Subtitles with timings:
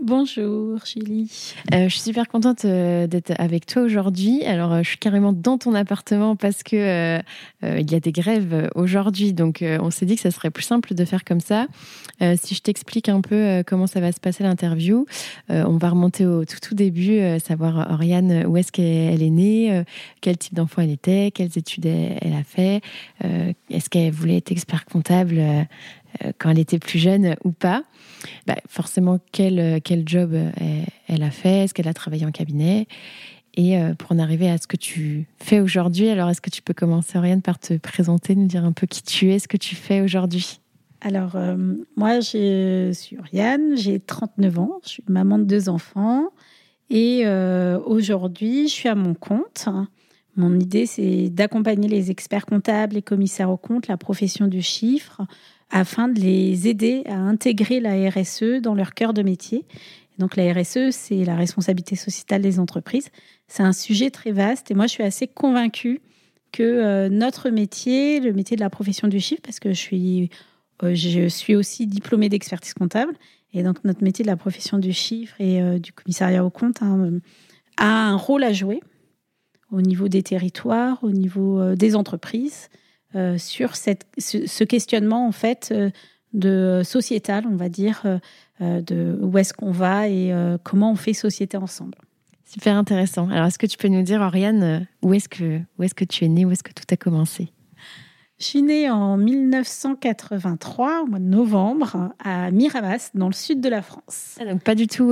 [0.00, 1.54] Bonjour Julie.
[1.72, 4.44] Euh, je suis super contente euh, d'être avec toi aujourd'hui.
[4.44, 7.20] Alors, euh, je suis carrément dans ton appartement parce que
[7.62, 10.94] il y a des grèves aujourd'hui, donc on s'est dit que ça serait plus simple
[10.94, 11.66] de faire comme ça.
[12.20, 15.06] si je t'explique un peu comment ça va se passer l'interview,
[15.48, 19.82] on va remonter au tout tout début, savoir Oriane où est-ce qu'elle est née,
[20.20, 22.82] quel type d'enfant elle était, quelles études elle, a fait,
[23.70, 25.40] est-ce qu'elle voulait être expert comptable
[26.38, 27.84] quand elle était plus jeune ou pas.
[28.46, 30.50] Bah, forcément quel, euh, quel job euh,
[31.08, 32.86] elle, a fait, est-ce qu'elle a travaillé en cabinet?
[33.56, 36.62] Et euh, pour en arriver à ce que tu fais aujourd'hui, alors est-ce que tu
[36.62, 39.56] peux commencer, Oriane, par te présenter, nous dire un peu qui tu es, ce que
[39.56, 40.60] tu fais aujourd'hui?
[41.00, 41.36] Alors,
[41.96, 46.30] moi, je suis Oriane, j'ai 39 ans, je suis maman de deux enfants.
[46.88, 47.26] Et
[47.84, 49.68] aujourd'hui, je suis à mon compte.
[50.36, 55.20] Mon idée, c'est d'accompagner les experts comptables et commissaires aux comptes, la profession du chiffre,
[55.70, 59.64] afin de les aider à intégrer la RSE dans leur cœur de métier.
[60.18, 63.10] Donc la RSE, c'est la responsabilité sociétale des entreprises.
[63.48, 66.00] C'est un sujet très vaste et moi je suis assez convaincue
[66.54, 70.30] que euh, notre métier, le métier de la profession du chiffre, parce que je suis,
[70.84, 73.12] euh, je suis aussi diplômée d'expertise comptable,
[73.52, 76.80] et donc notre métier de la profession du chiffre et euh, du commissariat au compte
[76.80, 77.10] hein,
[77.76, 78.80] a un rôle à jouer
[79.72, 82.68] au niveau des territoires, au niveau des entreprises,
[83.16, 85.90] euh, sur cette, ce, questionnement en fait euh,
[86.32, 88.02] de sociétal, on va dire,
[88.60, 91.96] euh, de où est-ce qu'on va et comment on fait société ensemble.
[92.44, 93.28] Super intéressant.
[93.30, 96.24] Alors, est-ce que tu peux nous dire, Oriane, où est-ce que, où est-ce que tu
[96.24, 97.52] es née, où est-ce que tout a commencé?
[98.38, 103.68] Je suis née en 1983, au mois de novembre, à Miramas, dans le sud de
[103.68, 104.36] la France.
[104.40, 105.10] Ah, donc pas du tout,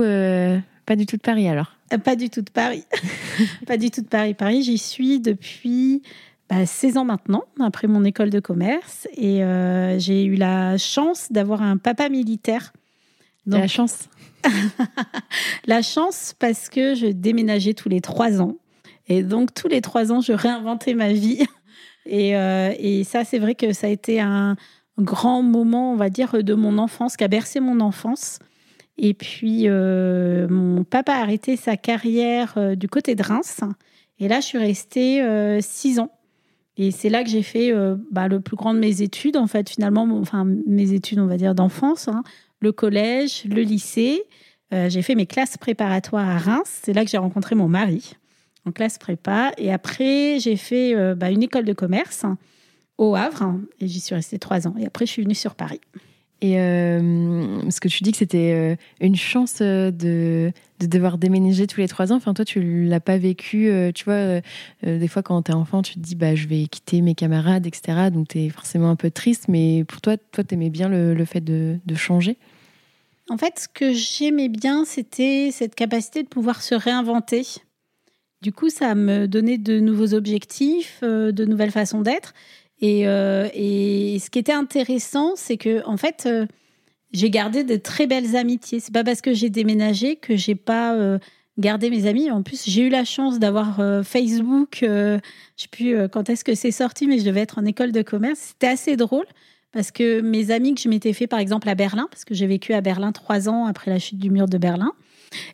[0.85, 1.73] pas du tout de Paris alors?
[2.03, 2.83] Pas du tout de Paris.
[3.65, 4.33] pas du tout de Paris.
[4.33, 6.01] Paris, j'y suis depuis
[6.65, 9.07] 16 ans maintenant, après mon école de commerce.
[9.15, 12.73] Et euh, j'ai eu la chance d'avoir un papa militaire.
[13.45, 14.09] la chance
[15.65, 18.57] La chance parce que je déménageais tous les trois ans.
[19.07, 21.45] Et donc, tous les trois ans, je réinventais ma vie.
[22.05, 24.57] Et, euh, et ça, c'est vrai que ça a été un
[24.97, 28.39] grand moment, on va dire, de mon enfance, qui a bercé mon enfance.
[28.97, 33.61] Et puis, euh, mon papa a arrêté sa carrière du côté de Reims.
[34.19, 35.25] Et là, je suis restée
[35.61, 36.11] six ans
[36.77, 39.47] et c'est là que j'ai fait euh, bah, le plus grand de mes études, en
[39.47, 42.23] fait, finalement, enfin, mes études, on va dire, d'enfance, hein.
[42.59, 44.23] le collège, le lycée.
[44.73, 46.79] Euh, j'ai fait mes classes préparatoires à Reims.
[46.83, 48.13] C'est là que j'ai rencontré mon mari,
[48.65, 49.51] en classe prépa.
[49.57, 52.25] Et après, j'ai fait euh, bah, une école de commerce
[52.97, 54.75] au Havre, et j'y suis restée trois ans.
[54.79, 55.81] Et après, je suis venue sur Paris.
[56.43, 61.17] Et euh, ce que tu dis que c'était euh, une chance euh, de, de, devoir
[61.17, 62.17] déménager tous les trois ans.
[62.17, 63.71] Enfin, toi, tu l'as pas vécu.
[63.95, 64.41] tu vois,
[64.83, 67.65] des fois, quand tu es enfant, tu te dis, bah, je vais quitter mes camarades,
[67.65, 68.09] etc.
[68.11, 69.45] Donc, tu es forcément un peu triste.
[69.47, 72.35] Mais pour toi, toi, tu aimais bien le, le fait de, de, changer?
[73.29, 77.47] En fait, ce que j'aimais bien, c'était cette capacité de pouvoir se réinventer.
[78.41, 82.33] Du coup, ça me donnait de nouveaux objectifs, de nouvelles façons d'être.
[82.83, 86.45] Euh, et, ce qui était intéressant, c'est que en fait, euh,
[87.11, 88.79] j'ai gardé de très belles amitiés.
[88.79, 91.17] C'est pas parce que j'ai déménagé que j'ai pas euh,
[91.57, 92.29] gardé mes amis.
[92.31, 94.79] En plus, j'ai eu la chance d'avoir Facebook.
[94.81, 95.19] je
[95.55, 98.39] sais plus quand est-ce que c'est sorti, mais je devais être en école de commerce.
[98.39, 99.25] C'était assez drôle
[99.71, 102.47] parce que mes amis que je m'étais fait, par exemple, à Berlin, parce que j'ai
[102.47, 104.93] vécu à Berlin trois ans après la chute du mur de Berlin.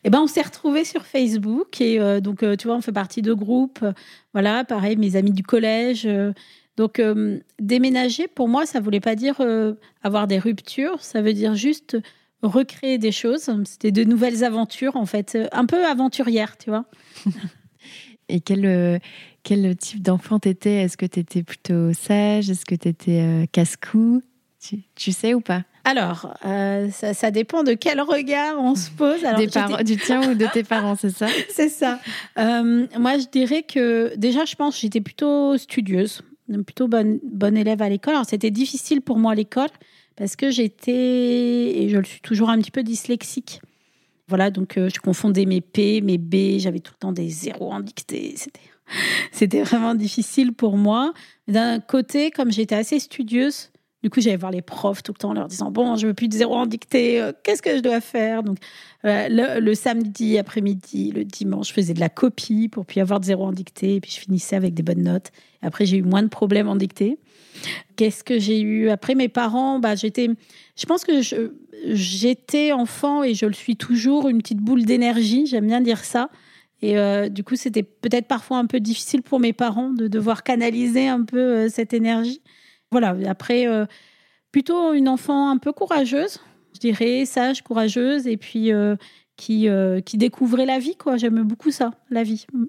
[0.03, 3.33] eh ben, on s'est retrouvés sur Facebook et donc tu vois, on fait partie de
[3.33, 3.85] groupes.
[4.33, 6.07] voilà, pareil, mes amis du collège.
[6.79, 7.01] Donc
[7.59, 9.41] déménager pour moi, ça voulait pas dire
[10.01, 11.97] avoir des ruptures, ça veut dire juste
[12.41, 13.51] recréer des choses.
[13.65, 16.85] C'était de nouvelles aventures en fait, un peu aventurière, tu vois.
[18.29, 19.01] et quel
[19.43, 20.83] quel type d'enfant t'étais?
[20.83, 22.49] Est-ce que t'étais plutôt sage?
[22.49, 24.21] Est-ce que t'étais casse-cou?
[24.95, 25.63] Tu sais ou pas?
[25.85, 29.23] Alors, euh, ça, dépend de quel regard on se pose.
[29.23, 29.47] Alors, Des
[29.83, 31.27] du tien ou de tes parents, c'est ça?
[31.49, 31.99] C'est ça.
[32.37, 36.21] Euh, moi, je dirais que déjà, je pense j'étais plutôt studieuse,
[36.63, 38.15] plutôt bonne, élève à l'école.
[38.15, 39.69] Alors, c'était difficile pour moi à l'école
[40.15, 43.61] parce que j'étais, et je le suis toujours un petit peu dyslexique.
[44.27, 47.71] Voilà, donc euh, je confondais mes P, mes B, j'avais tout le temps des zéros
[47.71, 48.33] en dictée.
[48.35, 48.59] C'était,
[49.31, 51.13] c'était vraiment difficile pour moi.
[51.47, 55.29] D'un côté, comme j'étais assez studieuse, du coup, j'allais voir les profs tout le temps
[55.29, 57.81] en leur disant Bon, je veux plus de zéro en dictée, euh, qu'est-ce que je
[57.81, 58.43] dois faire?
[58.43, 58.57] Donc,
[59.03, 63.25] euh, le, samedi après-midi, le dimanche, je faisais de la copie pour puis avoir de
[63.25, 65.31] zéro en dictée, et puis je finissais avec des bonnes notes.
[65.61, 67.17] Après, j'ai eu moins de problèmes en dictée.
[67.97, 68.89] Qu'est-ce que j'ai eu?
[68.89, 70.29] Après, mes parents, bah, j'étais.
[70.77, 71.21] Je pense que
[71.85, 76.29] j'étais enfant et je le suis toujours, une petite boule d'énergie, j'aime bien dire ça.
[76.81, 80.43] Et euh, du coup, c'était peut-être parfois un peu difficile pour mes parents de devoir
[80.43, 82.41] canaliser un peu cette énergie.
[82.91, 83.85] Voilà, après, euh,
[84.51, 86.39] plutôt une enfant un peu courageuse,
[86.73, 88.95] je dirais, sage, courageuse, et puis euh,
[89.37, 91.17] qui, euh, qui découvrait la vie, quoi.
[91.17, 92.45] J'aime beaucoup ça, la vie.
[92.53, 92.65] Mm.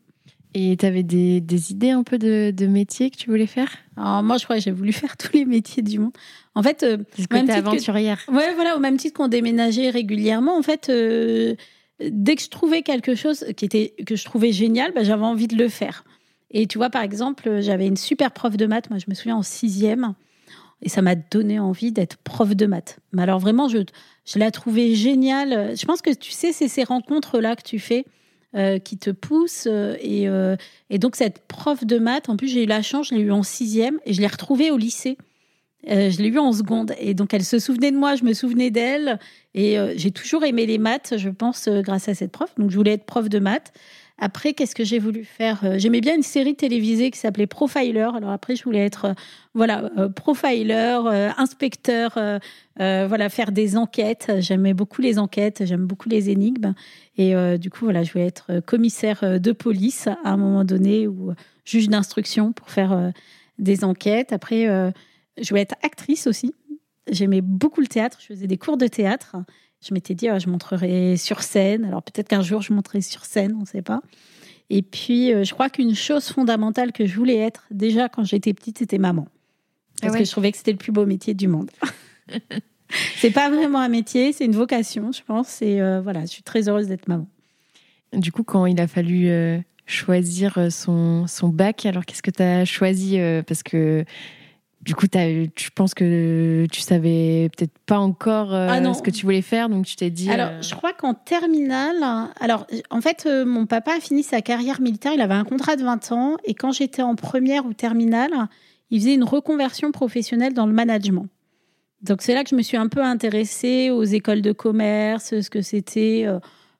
[0.52, 3.70] Et tu avais des, des, idées un peu de, de métiers que tu voulais faire?
[3.96, 6.12] Alors, Moi, je crois que j'ai voulu faire tous les métiers du monde.
[6.54, 6.84] En fait,
[7.30, 8.26] même aventurière.
[8.26, 8.32] Que...
[8.32, 13.14] Ouais, voilà, au même titre qu'on déménageait régulièrement, en fait, dès que je trouvais quelque
[13.14, 16.04] chose qui était que je trouvais génial, bah, j'avais envie de le faire.
[16.50, 19.36] Et tu vois, par exemple, j'avais une super prof de maths, moi je me souviens
[19.36, 20.14] en sixième,
[20.82, 22.98] et ça m'a donné envie d'être prof de maths.
[23.12, 23.78] Mais alors vraiment, je,
[24.24, 25.76] je la trouvais géniale.
[25.76, 28.04] Je pense que tu sais, c'est ces rencontres-là que tu fais
[28.56, 29.68] euh, qui te poussent.
[29.70, 30.56] Euh, et, euh,
[30.88, 33.30] et, donc cette prof de maths, en plus j'ai eu la chance, je l'ai eu
[33.30, 35.18] en sixième, et je l'ai retrouvée au lycée.
[35.86, 36.92] je l'ai eu en seconde.
[36.98, 39.20] Et donc elle se souvenait de moi, je me souvenais d'elle.
[39.54, 42.52] Et j'ai toujours aimé les maths, je pense, grâce à cette prof.
[42.58, 43.72] Donc je voulais être prof de maths.
[44.22, 48.10] Après, qu'est-ce que j'ai voulu faire euh, J'aimais bien une série télévisée qui s'appelait Profiler.
[48.14, 49.14] Alors après, je voulais être euh,
[49.54, 52.18] voilà euh, profiler, inspecteur,
[52.76, 54.30] voilà faire des enquêtes.
[54.38, 56.74] J'aimais beaucoup les enquêtes, j'aime beaucoup les énigmes.
[57.16, 61.32] Et du coup, voilà, je voulais être commissaire de police à un moment donné ou
[61.64, 63.12] juge d'instruction pour faire
[63.58, 64.32] des enquêtes.
[64.32, 66.54] Après, je voulais être actrice aussi.
[67.10, 68.18] J'aimais beaucoup le théâtre.
[68.20, 69.36] Je faisais des cours de théâtre.
[69.82, 71.84] Je m'étais dit, ah, je montrerai sur scène.
[71.84, 74.00] Alors peut-être qu'un jour, je montrerai sur scène, on ne sait pas.
[74.68, 78.54] Et puis, euh, je crois qu'une chose fondamentale que je voulais être, déjà quand j'étais
[78.54, 79.26] petite, c'était maman.
[80.02, 81.70] Ah Parce que je trouvais que c'était le plus beau métier du monde.
[83.16, 85.60] c'est pas vraiment un métier, c'est une vocation, je pense.
[85.60, 87.26] Et euh, voilà, je suis très heureuse d'être maman.
[88.12, 92.42] Du coup, quand il a fallu euh, choisir son, son bac, alors qu'est-ce que tu
[92.42, 94.04] as choisi Parce que
[94.82, 99.26] du coup, tu penses que tu savais peut-être pas encore euh, ah ce que tu
[99.26, 100.30] voulais faire, donc tu t'es dit.
[100.30, 102.02] Alors, euh, je crois qu'en terminale,
[102.40, 105.12] alors en fait, euh, mon papa a fini sa carrière militaire.
[105.12, 108.48] Il avait un contrat de 20 ans, et quand j'étais en première ou terminale,
[108.90, 111.26] il faisait une reconversion professionnelle dans le management.
[112.00, 115.50] Donc c'est là que je me suis un peu intéressée aux écoles de commerce, ce
[115.50, 116.26] que c'était,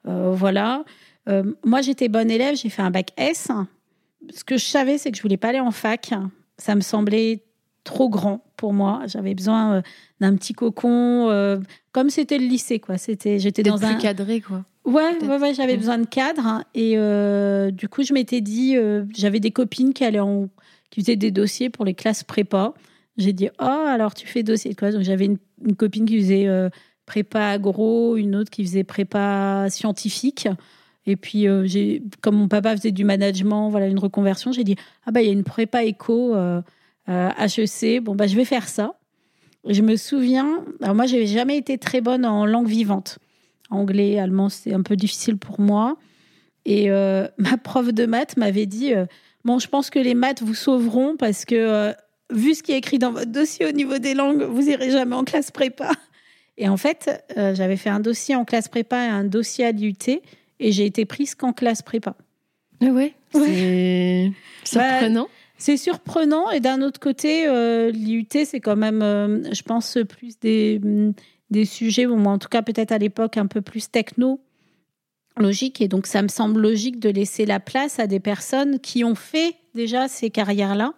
[0.04, 0.84] voilà.
[1.62, 3.48] moi, j'étais bonne élève, j'ai fait un bac S.
[4.34, 6.14] Ce que je savais, c'est que je voulais pas aller en fac.
[6.56, 7.42] Ça me semblait
[7.84, 9.02] trop grand pour moi.
[9.06, 9.82] J'avais besoin euh,
[10.20, 11.58] d'un petit cocon, euh,
[11.92, 12.98] comme c'était le lycée, quoi.
[12.98, 14.64] C'était, j'étais dans plus un cadré, quoi.
[14.84, 16.64] Ouais, ouais, j'avais besoin de cadre hein.
[16.74, 18.76] et euh, du coup je m'étais dit,
[19.14, 20.48] j'avais des copines qui allaient en,
[20.88, 22.72] qui faisaient des dossiers pour les classes prépa.
[23.18, 24.90] J'ai dit, oh alors tu fais dossier quoi?
[24.90, 26.48] Donc j'avais une, copine qui faisait
[27.04, 30.48] prépa agro, une autre qui faisait prépa scientifique.
[31.04, 35.10] Et puis, j'ai, comme mon papa faisait du management, voilà, une reconversion, j'ai dit, ah
[35.10, 36.34] bah, il y a une prépa éco,
[37.08, 38.94] HEC, euh, bon, bah, je vais faire ça.
[39.68, 43.18] Je me souviens, alors moi, j'ai jamais été très bonne en langue vivante.
[43.70, 45.96] Anglais, allemand, c'est un peu difficile pour moi.
[46.64, 49.06] Et euh, ma prof de maths m'avait dit euh,
[49.44, 51.94] Bon, je pense que les maths vous sauveront parce que,
[52.30, 55.16] vu ce qui est écrit dans votre dossier au niveau des langues, vous irez jamais
[55.16, 55.90] en classe prépa.
[56.58, 60.20] Et en fait, j'avais fait un dossier en classe prépa et un dossier à l'IUT
[60.60, 62.14] et j'ai été prise qu'en classe prépa.
[62.82, 64.30] Ah ouais, c'est
[64.64, 65.28] surprenant.
[65.60, 70.40] C'est surprenant et d'un autre côté, euh, l'IUT, c'est quand même, euh, je pense, plus
[70.40, 71.12] des, mm,
[71.50, 74.40] des sujets, ou en tout cas peut-être à l'époque un peu plus techno
[75.36, 79.04] logique et donc ça me semble logique de laisser la place à des personnes qui
[79.04, 80.94] ont fait déjà ces carrières-là.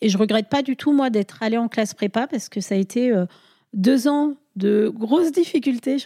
[0.00, 2.76] Et je regrette pas du tout moi d'être allée en classe prépa parce que ça
[2.76, 3.26] a été euh,
[3.72, 5.96] deux ans de grosses difficultés.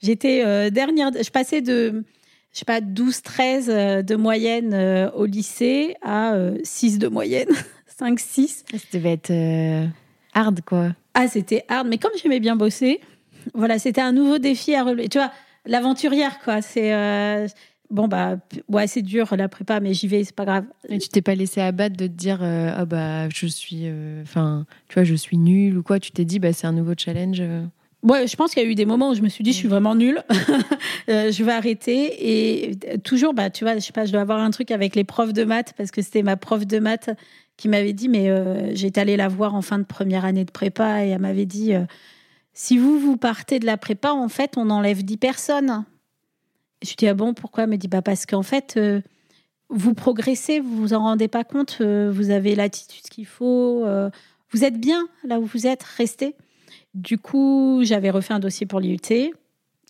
[0.00, 2.04] J'étais dernière, je passais de,
[2.52, 3.66] je sais pas, 12, 13
[4.04, 7.48] de moyenne au lycée à 6 de moyenne,
[7.98, 8.64] 5, 6.
[8.70, 9.32] Ça devait être
[10.34, 10.94] hard, quoi.
[11.14, 13.00] Ah, c'était hard, mais comme j'aimais bien bosser,
[13.54, 15.08] voilà, c'était un nouveau défi à relever.
[15.08, 15.30] Tu vois,
[15.66, 16.60] l'aventurière, quoi.
[16.62, 16.92] C'est
[17.92, 21.08] bon bah ouais c'est dur la prépa mais j'y vais c'est pas grave et tu
[21.08, 24.94] t'es pas laissé abattre de te dire euh, ah bah je suis euh, enfin tu
[24.94, 27.64] vois je suis nulle ou quoi tu t'es dit bah c'est un nouveau challenge euh.
[28.02, 29.58] Ouais, je pense qu'il y a eu des moments où je me suis dit, je
[29.58, 30.24] suis vraiment nulle,
[31.08, 32.68] je vais arrêter.
[32.68, 35.04] Et toujours, bah, tu vois, je sais pas, je dois avoir un truc avec les
[35.04, 37.10] profs de maths, parce que c'était ma prof de maths
[37.56, 41.04] qui m'avait dit, mais j'étais allée la voir en fin de première année de prépa,
[41.04, 41.74] et elle m'avait dit,
[42.54, 45.84] si vous, vous partez de la prépa, en fait, on enlève 10 personnes.
[46.82, 47.64] Je dis, ah bon, pourquoi?
[47.64, 49.00] Elle me dit, bah parce qu'en fait, euh,
[49.68, 54.10] vous progressez, vous vous en rendez pas compte, euh, vous avez l'attitude qu'il faut, euh,
[54.50, 56.34] vous êtes bien là où vous êtes, restez.
[56.94, 58.98] Du coup, j'avais refait un dossier pour l'IUT.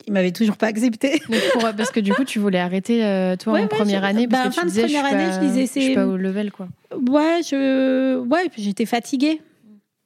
[0.06, 1.22] Il m'avait toujours pas accepté.
[1.76, 3.00] parce que du coup, tu voulais arrêter
[3.38, 5.66] toi en première année parce bah, que tu fin disais, de première année, je disais
[5.66, 5.80] c'est.
[5.80, 6.68] Je suis pas au level quoi.
[6.92, 9.40] Ouais, je ouais, j'étais fatiguée.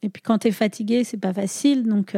[0.02, 1.84] Et puis quand tu es fatiguée, c'est pas facile.
[1.84, 2.14] Donc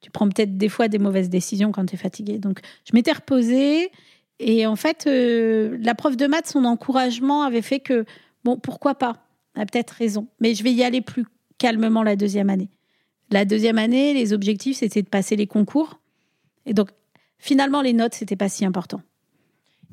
[0.00, 2.38] tu prends peut-être des fois des mauvaises décisions quand tu es fatigué.
[2.38, 3.90] Donc, je m'étais reposée.
[4.38, 8.06] Et en fait, euh, la prof de maths, son encouragement avait fait que,
[8.44, 9.26] bon, pourquoi pas?
[9.54, 10.28] Elle a peut-être raison.
[10.40, 11.26] Mais je vais y aller plus
[11.58, 12.70] calmement la deuxième année.
[13.30, 16.00] La deuxième année, les objectifs, c'était de passer les concours.
[16.66, 16.88] Et donc,
[17.38, 19.02] finalement, les notes, c'était pas si important.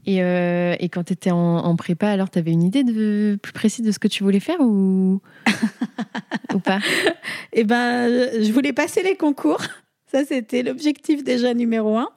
[0.05, 3.51] Et, euh, et quand tu étais en, prépa, alors tu avais une idée de, plus
[3.51, 5.21] précise de ce que tu voulais faire ou,
[6.53, 6.79] ou pas?
[7.53, 9.61] Eh ben, je voulais passer les concours.
[10.09, 12.09] Ça, c'était l'objectif déjà numéro un.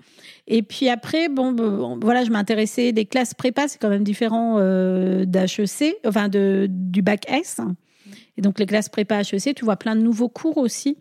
[0.46, 5.24] Et puis après, bon, voilà, je m'intéressais des classes prépa, c'est quand même différent euh,
[5.24, 7.60] d'HEC, enfin de, du bac S.
[8.36, 10.96] Et donc les classes prépa HEC, tu vois plein de nouveaux cours aussi.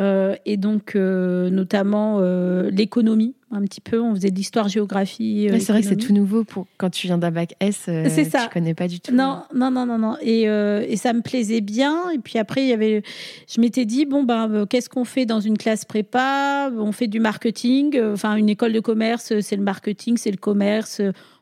[0.00, 4.00] Euh, et donc, euh, notamment euh, l'économie, un petit peu.
[4.00, 5.48] On faisait de l'histoire-géographie.
[5.60, 7.82] c'est vrai que c'est tout nouveau pour quand tu viens d'un bac S.
[7.84, 8.42] c'est ça.
[8.44, 9.14] Tu connais pas du tout.
[9.14, 10.16] Non, non, non, non, non.
[10.20, 12.10] Et, et, ça me plaisait bien.
[12.10, 13.02] Et puis après, il y avait,
[13.48, 16.72] je m'étais dit bon ben, qu'est-ce qu'on fait dans une classe prépa?
[16.76, 18.00] On fait du marketing.
[18.00, 21.00] Enfin, une école de commerce, c'est le marketing, c'est le commerce.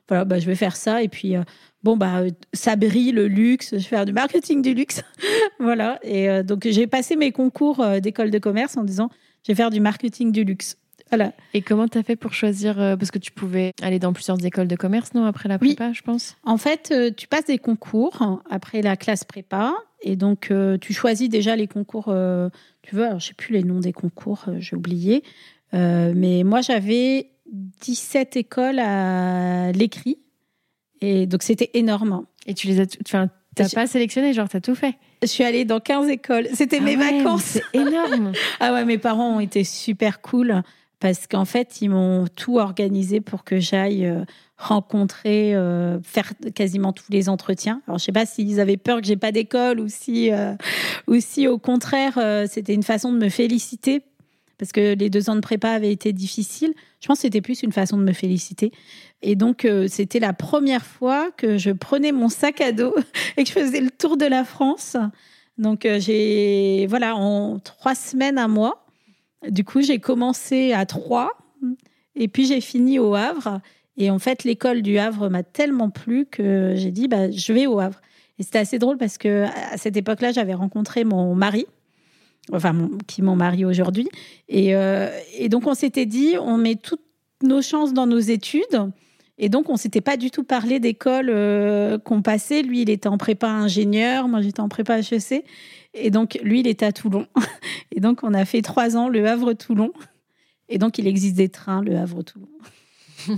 [0.09, 1.03] Voilà, ben, je vais faire ça.
[1.03, 1.37] Et puis
[1.83, 2.23] bon bah
[2.53, 5.03] ça brille le luxe, je vais faire du marketing du luxe,
[5.61, 5.99] voilà.
[6.03, 9.11] Et euh, donc j'ai passé mes concours euh, d'école de commerce en disant
[9.47, 10.77] je vais faire du marketing du luxe.
[11.11, 11.33] Voilà.
[11.53, 14.43] Et comment tu as fait pour choisir euh, Parce que tu pouvais aller dans plusieurs
[14.47, 16.37] écoles de commerce, non Après la prépa, je pense?
[16.43, 19.75] En fait, tu passes des concours après la classe prépa.
[20.01, 22.15] Et donc, tu choisis déjà les concours.
[22.81, 25.23] tu veux, alors, je sais plus les noms des concours, j'ai oublié.
[25.75, 27.33] mais moi, j'avais
[27.83, 30.19] 17 écoles à l'écrit
[31.03, 32.25] et donc, c'était énorme.
[32.47, 32.87] Et tu les as.
[33.07, 36.47] Enfin, t'as pas sélectionné, genre, t'as tout fait Je suis allée dans 15 écoles.
[36.55, 37.43] C'était ah mes vacances.
[37.43, 38.33] C'est énorme.
[38.61, 40.63] ah ouais, mes parents ont été super cool
[41.01, 44.25] parce qu'en fait, ils m'ont tout organisé pour que j'aille euh,
[44.57, 47.83] rencontrer, euh, faire quasiment tous les entretiens.
[47.89, 50.55] Alors, je sais pas s'ils avaient peur que j'ai pas d'école ou si, euh,
[51.09, 54.03] ou si au contraire, c'était une façon de me féliciter
[54.63, 56.73] parce que les deux ans de prépa avaient été difficiles.
[57.01, 58.71] Je pense que c'était plus une façon de me féliciter.
[59.23, 62.95] Et donc, euh, c'était la première fois que je prenais mon sac à dos
[63.37, 64.97] et que je faisais le tour de la France.
[65.59, 68.85] Donc, euh, j'ai, voilà, en trois semaines, un mois.
[69.49, 71.33] Du coup, j'ai commencé à Troyes
[72.15, 73.61] et puis j'ai fini au Havre.
[73.97, 77.67] Et en fait, l'école du Havre m'a tellement plu que j'ai dit, bah, je vais
[77.67, 78.01] au Havre.
[78.39, 81.67] Et c'était assez drôle parce que à cette époque-là, j'avais rencontré mon mari,
[82.53, 84.09] enfin qui m'ont marié aujourd'hui.
[84.53, 87.05] Euh, et, donc on s'était dit, on met toutes
[87.43, 88.91] nos chances dans nos études.
[89.43, 92.63] Et donc on s'était pas du tout parlé d'école euh, qu'on passait.
[92.63, 95.45] Lui, il était en prépa ingénieur, moi j'étais en prépa HEC.
[95.95, 97.27] Et donc lui, il était à Toulon.
[97.91, 99.93] Et donc on a fait trois ans le Havre-Toulon.
[100.69, 102.49] Et donc il existe des trains, le Havre-Toulon.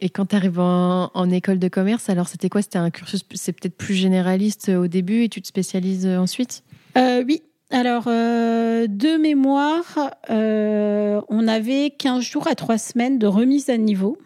[0.00, 2.62] Et quand tu arrives en, école de commerce, alors c'était quoi?
[2.62, 6.64] C'était un cursus, c'est peut-être plus généraliste au début et tu te spécialises ensuite?
[6.96, 13.26] Euh, Oui, alors, euh, de mémoire, euh, on avait 15 jours à 3 semaines de
[13.26, 14.16] remise à niveau.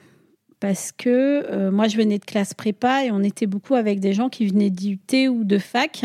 [0.60, 4.12] Parce que euh, moi, je venais de classe prépa et on était beaucoup avec des
[4.12, 6.04] gens qui venaient d'IUT ou de fac.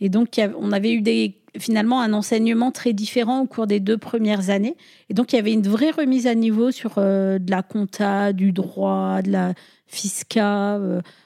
[0.00, 3.98] Et donc, on avait eu des, finalement un enseignement très différent au cours des deux
[3.98, 4.76] premières années.
[5.10, 8.52] Et donc, il y avait une vraie remise à niveau sur de la compta, du
[8.52, 9.52] droit, de la
[9.86, 10.80] fisca.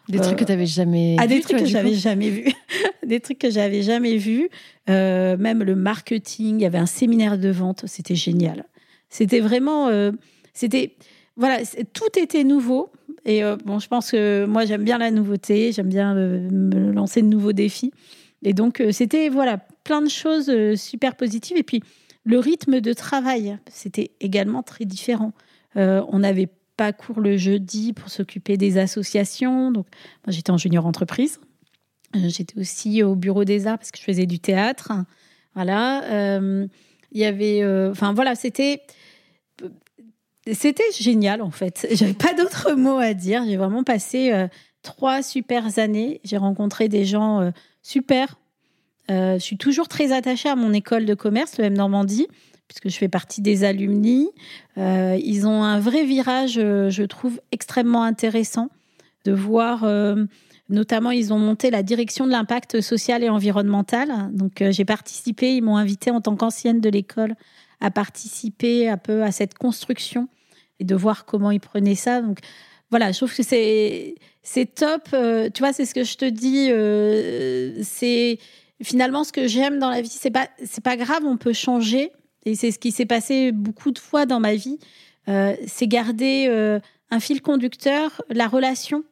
[0.08, 2.52] des trucs que tu n'avais jamais ah, Des trucs que j'avais jamais vus.
[3.06, 4.50] des trucs que j'avais jamais vus.
[4.90, 8.64] Euh, même le marketing, il y avait un séminaire de vente, c'était génial.
[9.08, 10.12] C'était vraiment, euh,
[10.52, 10.94] c'était,
[11.36, 11.58] voilà,
[11.92, 12.90] tout était nouveau.
[13.24, 17.22] Et euh, bon, je pense que moi j'aime bien la nouveauté, j'aime bien me lancer
[17.22, 17.92] de nouveaux défis.
[18.42, 21.56] Et donc c'était voilà plein de choses super positives.
[21.56, 21.82] Et puis
[22.24, 25.32] le rythme de travail, c'était également très différent.
[25.74, 29.70] on n'avait pas cours le jeudi pour s'occuper des associations.
[29.72, 29.86] Donc,
[30.26, 31.40] moi, j'étais en junior entreprise.
[32.14, 34.92] j'étais aussi au bureau des arts parce que je faisais du théâtre.
[35.54, 36.02] Voilà.
[37.12, 38.82] Il y avait, enfin voilà, c'était
[40.52, 41.86] c'était génial en fait.
[41.92, 43.42] J'avais pas d'autres mots à dire.
[43.46, 44.48] J'ai vraiment passé euh,
[44.82, 46.20] trois super années.
[46.24, 47.50] J'ai rencontré des gens euh,
[47.82, 48.38] super.
[49.10, 52.26] Euh, je suis toujours très attachée à mon école de commerce, le M Normandie,
[52.68, 54.28] puisque je fais partie des alumni.
[54.76, 58.68] ils ont un vrai virage, je trouve, extrêmement intéressant
[59.24, 59.86] de voir.
[60.68, 64.30] Notamment, ils ont monté la direction de l'impact social et environnemental.
[64.32, 65.54] Donc, j'ai participé.
[65.54, 67.36] Ils m'ont invité en tant qu'ancienne de l'école
[67.80, 70.28] à participer un peu à cette construction
[70.80, 72.20] et de voir comment ils prenaient ça.
[72.22, 72.38] Donc
[72.90, 75.08] voilà, je trouve que c'est c'est top.
[75.12, 76.68] Euh, tu vois, c'est ce que je te dis.
[76.70, 78.38] Euh, c'est
[78.82, 80.08] finalement ce que j'aime dans la vie.
[80.08, 82.12] C'est pas c'est pas grave, on peut changer.
[82.44, 84.78] Et c'est ce qui s'est passé beaucoup de fois dans ma vie.
[85.28, 86.46] Euh, c'est garder
[87.10, 89.04] un fil conducteur, la relation.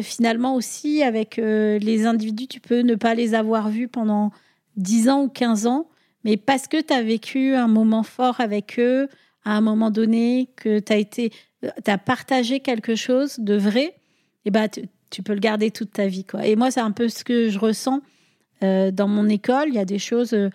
[0.00, 4.32] Finalement aussi avec les individus, tu peux ne pas les avoir vus pendant
[4.76, 5.88] 10 ans ou 15 ans,
[6.24, 9.08] mais parce que tu as vécu un moment fort avec eux,
[9.44, 11.32] à un moment donné, que tu as été,
[11.86, 13.94] as partagé quelque chose de vrai,
[14.44, 16.24] et bah, tu, peux le garder toute ta vie.
[16.24, 16.46] Quoi.
[16.46, 18.00] Et moi, c'est un peu ce que je ressens
[18.62, 19.68] euh, dans mon école.
[19.68, 20.50] Il y a des choses euh,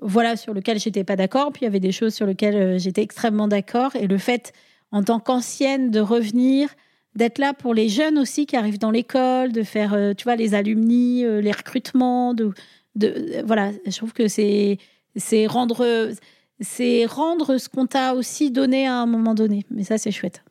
[0.00, 2.78] voilà, sur lesquelles j'étais pas d'accord, puis il y avait des choses sur lesquelles euh,
[2.78, 3.94] j'étais extrêmement d'accord.
[3.96, 4.52] Et le fait,
[4.90, 6.68] en tant qu'ancienne, de revenir,
[7.14, 10.54] d'être là pour les jeunes aussi qui arrivent dans l'école, de faire, tu vois, les
[10.54, 12.52] alumni, les recrutements, de,
[12.94, 14.76] de, voilà, je trouve que c'est
[15.16, 16.10] c'est rendre
[16.60, 19.64] c'est rendre ce qu'on t'a aussi donné à un moment donné.
[19.70, 20.42] Mais ça, c'est chouette.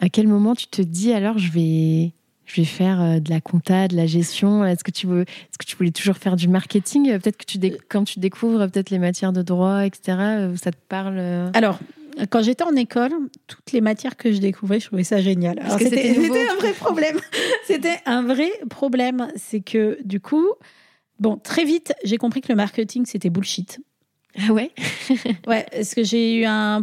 [0.00, 2.12] À quel moment tu te dis alors je vais
[2.44, 4.64] je vais faire euh, de la compta, de la gestion?
[4.64, 7.18] Est-ce que tu veux, est-ce que tu voulais toujours faire du marketing?
[7.18, 10.18] Peut-être que tu quand tu découvres peut-être les matières de droit, etc.
[10.20, 11.50] Euh, ça te parle euh?
[11.54, 11.78] Alors.
[12.28, 13.10] Quand j'étais en école,
[13.46, 15.62] toutes les matières que je découvrais, je trouvais ça génial.
[15.78, 16.14] c'était
[16.46, 17.18] un vrai problème.
[17.66, 19.28] c'était un vrai problème.
[19.36, 20.46] C'est que du coup,
[21.20, 23.80] bon, très vite, j'ai compris que le marketing, c'était bullshit.
[24.38, 24.70] Ah ouais?
[25.46, 26.82] Ouais, parce que j'ai eu un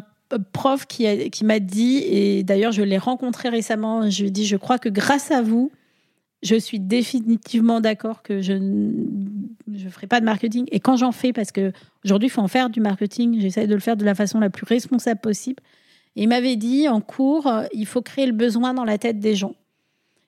[0.54, 4.46] prof qui, qui m'a dit, et d'ailleurs je l'ai rencontré récemment, je lui ai dit,
[4.46, 5.72] je crois que grâce à vous,
[6.42, 10.68] je suis définitivement d'accord que je ne ferai pas de marketing.
[10.72, 11.74] Et quand j'en fais, parce que
[12.06, 14.50] aujourd'hui il faut en faire du marketing, j'essaie de le faire de la façon la
[14.50, 15.62] plus responsable possible.
[16.16, 19.36] Et il m'avait dit en cours, il faut créer le besoin dans la tête des
[19.36, 19.56] gens.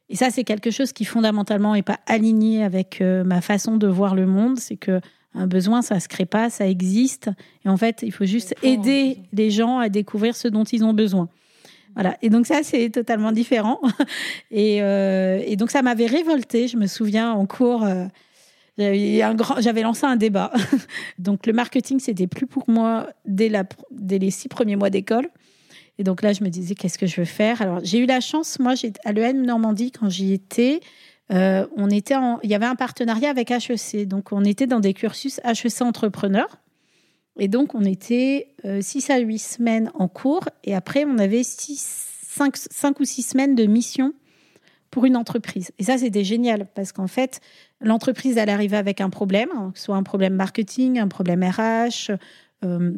[0.10, 3.88] Et ça, c'est quelque chose qui fondamentalement n'est pas aligné avec euh, ma façon de
[3.88, 4.60] voir le monde.
[4.60, 5.00] C'est que
[5.34, 7.30] un besoin, ça se crée pas, ça existe.
[7.66, 10.94] Et en fait, il faut juste aider les gens à découvrir ce dont ils ont
[10.94, 11.30] besoin.
[11.96, 12.18] Voilà.
[12.22, 13.80] Et donc ça, c'est totalement différent.
[14.54, 16.68] Euh, et, donc ça m'avait révolté.
[16.68, 18.06] Je me souviens en cours, euh,
[18.78, 20.52] j'avais lancé un débat.
[21.20, 25.30] donc le marketing, c'était plus pour moi dès, la, dès les six premiers mois d'école.
[25.98, 27.62] Et donc là, je me disais, qu'est-ce que je veux faire?
[27.62, 28.74] Alors j'ai eu la chance, moi,
[29.06, 30.82] à l'EM Normandie, quand j'y étais,
[31.32, 34.08] euh, on était il y avait un partenariat avec HEC.
[34.08, 36.60] Donc, on était dans des cursus HEC entrepreneurs.
[37.40, 40.48] Et donc, on était 6 euh, à 8 semaines en cours.
[40.64, 44.14] Et après, on avait 5, ou 6 semaines de mission
[44.90, 45.72] pour une entreprise.
[45.80, 47.40] Et ça, c'était génial parce qu'en fait,
[47.80, 52.12] l'entreprise, elle arrivait avec un problème, hein, soit un problème marketing, un problème RH,
[52.66, 52.92] euh,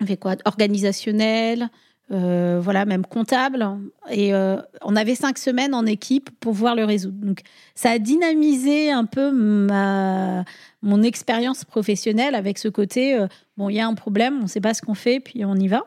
[0.00, 1.68] avec quoi, organisationnel,
[2.12, 3.66] euh, voilà, même comptable.
[4.10, 7.18] Et euh, on avait cinq semaines en équipe pour pouvoir le résoudre.
[7.24, 7.40] Donc,
[7.74, 10.44] ça a dynamisé un peu ma,
[10.82, 14.48] mon expérience professionnelle avec ce côté euh, bon, il y a un problème, on ne
[14.48, 15.84] sait pas ce qu'on fait, puis on y va.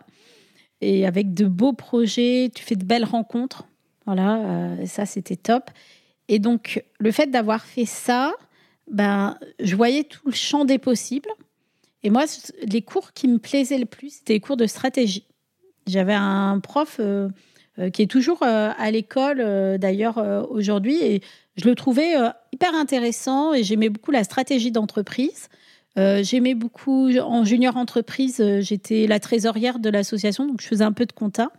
[0.81, 3.65] Et avec de beaux projets, tu fais de belles rencontres.
[4.05, 5.69] Voilà, ça, c'était top.
[6.29, 8.33] Et donc, le fait d'avoir fait ça,
[8.89, 11.29] ben, je voyais tout le champ des possibles.
[12.01, 12.23] Et moi,
[12.63, 15.25] les cours qui me plaisaient le plus, c'était les cours de stratégie.
[15.89, 17.29] J'avais un prof euh,
[17.79, 19.43] euh, qui est toujours euh, à l'école,
[19.79, 20.17] d'ailleurs,
[20.49, 21.21] aujourd'hui, et
[21.57, 22.13] je le trouvais
[22.53, 25.49] hyper intéressant et j'aimais beaucoup la stratégie d'entreprise.
[25.97, 31.05] j'aimais beaucoup, en junior entreprise, j'étais la trésorière de l'association, donc je faisais un peu
[31.05, 31.49] de compta.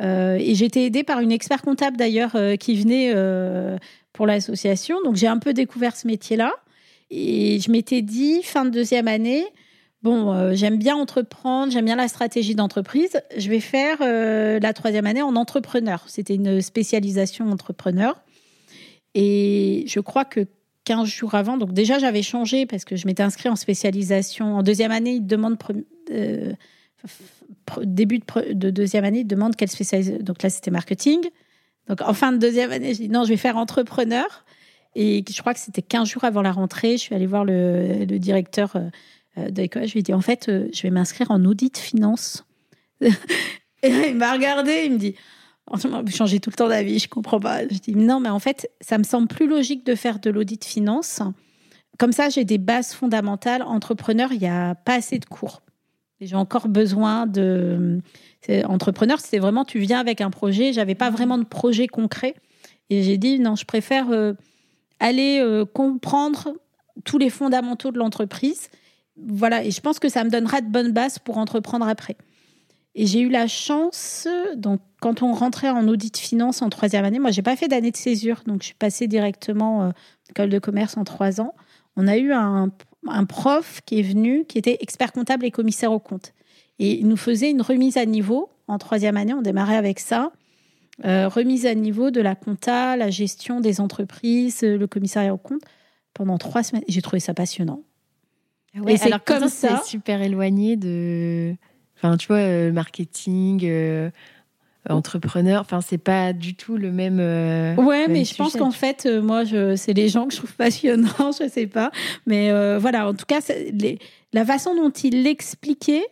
[0.00, 3.12] et j'étais aidée par une expert comptable d'ailleurs qui venait
[4.14, 5.02] pour l'association.
[5.04, 6.54] Donc j'ai un peu découvert ce métier-là.
[7.10, 9.44] Et je m'étais dit, fin de deuxième année,
[10.06, 13.20] bon, euh, j'aime bien entreprendre, j'aime bien la stratégie d'entreprise.
[13.36, 16.04] Je vais faire euh, la troisième année en entrepreneur.
[16.06, 18.14] C'était une spécialisation entrepreneur.
[19.14, 20.46] Et je crois que
[20.84, 24.58] 15 jours avant, donc déjà j'avais changé parce que je m'étais inscrite en spécialisation.
[24.58, 25.58] En deuxième année, ils demandent
[26.12, 26.52] euh,
[27.82, 30.22] début de, deuxième année, ils demandent quelle spécialisation.
[30.22, 31.20] Donc là, c'était marketing.
[31.88, 34.44] Donc en fin de deuxième année, je dis non, je vais faire entrepreneur.
[34.94, 36.92] Et je crois que c'était 15 jours avant la rentrée.
[36.92, 38.76] Je suis allée voir le, le directeur
[39.38, 41.76] euh, de l'école, je lui ai dit en fait, euh, je vais m'inscrire en audit
[41.76, 42.44] finance.
[43.00, 45.14] Et il m'a regardé, il me dit,
[45.70, 47.62] vous changez tout le temps d'avis, je comprends pas.
[47.62, 50.64] Je dis, non, mais en fait, ça me semble plus logique de faire de l'audit
[50.64, 51.20] finance.
[51.98, 53.62] Comme ça, j'ai des bases fondamentales.
[53.62, 55.62] Entrepreneur, il n'y a pas assez de cours.
[56.20, 58.00] J'ai encore besoin de.
[58.64, 60.72] Entrepreneur, c'est vraiment, tu viens avec un projet.
[60.72, 62.34] J'avais pas vraiment de projet concret.
[62.88, 64.32] Et j'ai dit, non, je préfère euh,
[65.00, 65.44] aller
[65.74, 66.54] comprendre
[67.04, 68.70] tous les fondamentaux de l'entreprise.
[69.16, 72.16] Voilà, et je pense que ça me donnera de bonnes bases pour entreprendre après.
[72.94, 74.26] Et j'ai eu la chance,
[74.56, 77.90] donc quand on rentrait en audit finance en troisième année, moi j'ai pas fait d'année
[77.90, 79.90] de césure, donc je suis passée directement euh,
[80.30, 81.54] école de commerce en trois ans.
[81.96, 82.70] On a eu un,
[83.28, 86.32] prof qui est venu, qui était expert comptable et commissaire au compte.
[86.78, 90.32] Et il nous faisait une remise à niveau en troisième année, on démarrait avec ça.
[91.04, 95.60] Euh, remise à niveau de la compta, la gestion des entreprises, le commissariat au compte
[96.14, 96.84] pendant trois semaines.
[96.88, 97.82] J'ai trouvé ça passionnant.
[98.76, 99.82] Ah et c'est comme ça.
[99.84, 101.54] super éloigné de.
[101.96, 104.10] Enfin, tu vois, euh, marketing, euh,
[104.88, 105.60] entrepreneur.
[105.60, 107.18] Enfin, c'est pas du tout le même.
[107.78, 111.32] ouais, mais je pense qu'en fait, moi, je, c'est les gens que je trouve passionnants,
[111.32, 111.90] je sais pas.
[112.26, 113.40] Mais voilà, en tout cas,
[114.32, 116.06] la façon dont il l'expliquait,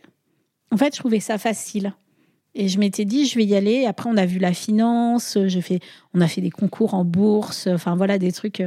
[0.71, 1.95] en fait, je trouvais ça facile.
[2.57, 3.85] Et je m'étais dit, je vais y aller.
[3.85, 5.81] Après, on a vu la finance, je fais,
[6.15, 8.63] on a fait des concours en bourse, enfin voilà, des trucs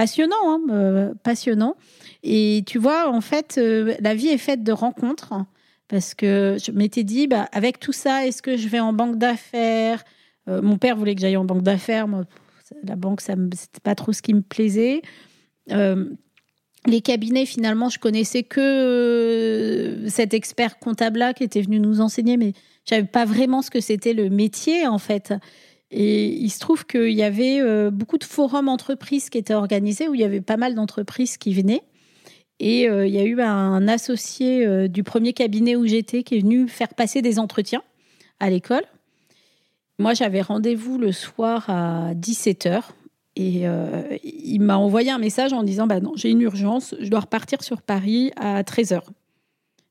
[0.00, 1.76] euh, passionnants, hein, euh, passionnants.
[2.22, 5.34] Et tu vois, en fait, euh, la vie est faite de rencontres.
[5.88, 9.18] Parce que je m'étais dit, bah, avec tout ça, est-ce que je vais en banque
[9.18, 10.04] d'affaires?
[10.46, 12.06] Mon père voulait que j'aille en banque d'affaires.
[12.84, 15.02] La banque, ça n'était pas trop ce qui me plaisait.
[15.66, 22.52] les cabinets, finalement, je connaissais que cet expert comptable-là qui était venu nous enseigner, mais
[22.84, 25.34] je savais pas vraiment ce que c'était le métier en fait.
[25.90, 30.08] Et il se trouve qu'il y avait euh, beaucoup de forums entreprises qui étaient organisés
[30.08, 31.82] où il y avait pas mal d'entreprises qui venaient.
[32.60, 36.36] Et euh, il y a eu un associé euh, du premier cabinet où j'étais qui
[36.36, 37.82] est venu faire passer des entretiens
[38.38, 38.84] à l'école.
[39.98, 42.82] Moi, j'avais rendez-vous le soir à 17h.
[43.36, 43.62] Et
[44.22, 47.62] il m'a envoyé un message en disant bah non, j'ai une urgence, je dois repartir
[47.62, 49.00] sur Paris à 13h.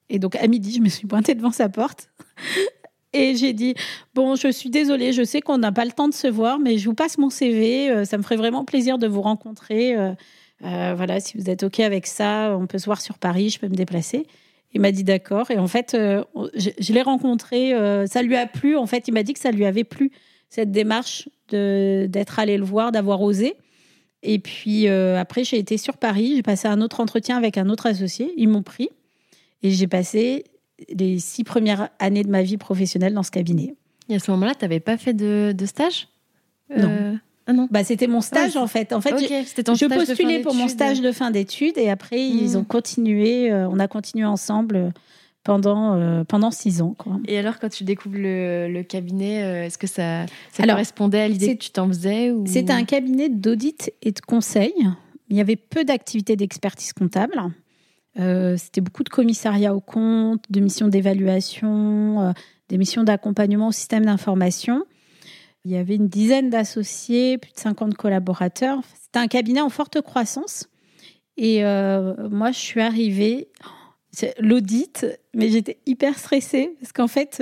[0.09, 2.09] Et donc à midi, je me suis pointée devant sa porte
[3.13, 3.76] et j'ai dit
[4.13, 6.78] Bon, je suis désolée, je sais qu'on n'a pas le temps de se voir, mais
[6.78, 7.89] je vous passe mon CV.
[7.89, 9.95] Euh, ça me ferait vraiment plaisir de vous rencontrer.
[9.95, 10.13] Euh,
[10.63, 13.60] euh, voilà, si vous êtes OK avec ça, on peut se voir sur Paris, je
[13.60, 14.28] peux me déplacer.
[14.74, 15.50] Il m'a dit d'accord.
[15.50, 17.74] Et en fait, je, l'ai rencontré.
[18.06, 18.78] ça lui a plu.
[18.78, 20.12] En fait, il m'a dit que ça lui avait plu,
[20.50, 23.56] cette démarche d'être allé le voir, d'avoir osé.
[24.22, 26.34] Et puis après, j'ai été sur Paris.
[26.36, 28.32] J'ai passé un autre entretien avec un autre associé.
[28.38, 28.89] Ils m'ont pris.
[29.63, 30.43] Et j'ai passé
[30.89, 33.75] les six premières années de ma vie professionnelle dans ce cabinet.
[34.09, 36.07] Et à ce moment-là, tu n'avais pas fait de, stage?
[36.75, 36.89] Non.
[36.89, 37.13] Euh,
[37.47, 37.67] ah non.
[37.71, 38.93] Bah, c'était mon stage en fait.
[38.93, 42.57] En fait, je postulais pour mon stage de fin d'études et après ils hmm.
[42.57, 43.51] ont continué.
[43.51, 44.93] Euh, on a continué ensemble
[45.43, 46.95] pendant euh, pendant six ans.
[46.97, 47.19] Quoi.
[47.27, 51.63] Et alors, quand tu découvres le, cabinet, est-ce que ça, ça correspondait à l'idée que
[51.63, 52.45] tu t'en faisais ou...
[52.45, 54.73] C'était un cabinet d'audit et de conseil.
[55.29, 57.41] Il y avait peu d'activités d'expertise comptable.
[58.19, 62.32] Euh, c'était beaucoup de commissariats au compte, de missions d'évaluation, euh,
[62.67, 64.86] des missions d'accompagnement au système d'information.
[65.65, 68.79] Il y avait une dizaine d'associés, plus de 50 collaborateurs.
[69.01, 70.69] C'était un cabinet en forte croissance.
[71.38, 73.49] Et euh, moi, je suis arrivée,
[74.39, 77.41] l'audit, mais j'étais hyper stressée parce qu'en fait,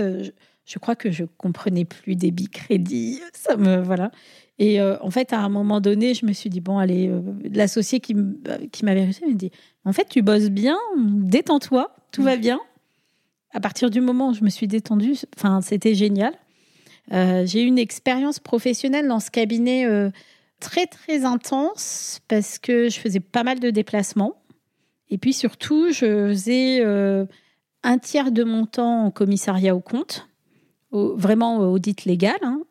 [0.66, 3.22] je, crois que je comprenais plus débit, crédit.
[3.34, 4.12] Ça me voilà.
[4.60, 7.12] Et en fait, à un moment donné, je me suis dit bon, allez,
[7.54, 8.16] l'associé qui
[8.84, 9.52] m'avait reçu me dit
[9.86, 12.42] en fait, tu bosses bien, détends-toi, tout va mm.
[12.42, 12.60] bien.
[13.52, 16.34] À partir du moment où je me suis détendue, enfin, c'était génial.
[17.14, 20.10] Euh, j'ai eu une expérience professionnelle dans ce cabinet euh,
[20.60, 24.36] très très intense parce que je faisais pas mal de déplacements.
[25.10, 27.26] Et puis surtout, je faisais euh,
[27.84, 30.28] un tiers de mon temps en commissariat au compte,
[30.92, 32.38] vraiment audit légal.
[32.42, 32.62] Hein.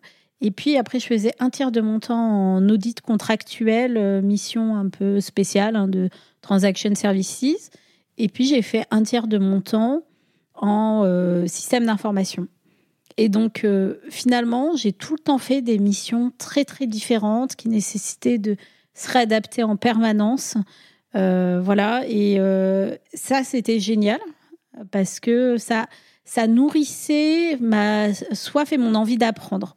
[0.41, 4.89] Et puis après, je faisais un tiers de mon temps en audit contractuel, mission un
[4.89, 6.11] peu spéciale hein, de
[6.43, 7.71] Transaction Services.
[8.19, 10.03] Et puis, j'ai fait un tiers de mon temps
[10.55, 12.49] en euh, système d'information.
[13.17, 17.69] Et donc, euh, finalement, j'ai tout le temps fait des missions très, très différentes qui
[17.69, 18.57] nécessitaient de
[18.95, 20.57] se réadapter en permanence.
[21.15, 22.03] Euh, voilà.
[22.09, 22.39] Et
[23.15, 24.21] ça, c'était génial
[24.91, 25.87] parce que ça,
[26.25, 29.77] ça nourrissait ma soif et mon envie d'apprendre.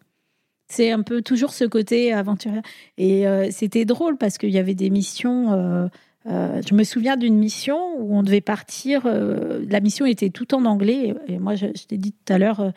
[0.70, 2.62] C'est un peu toujours ce côté aventurier.
[2.98, 5.90] Et c'était drôle parce qu'il y avait des missions
[6.26, 9.04] euh, je me souviens d'une mission où on devait partir.
[9.06, 11.16] Euh, la mission était tout en anglais.
[11.28, 12.72] Et, moi, je, t'ai dit tout à l'heure, euh,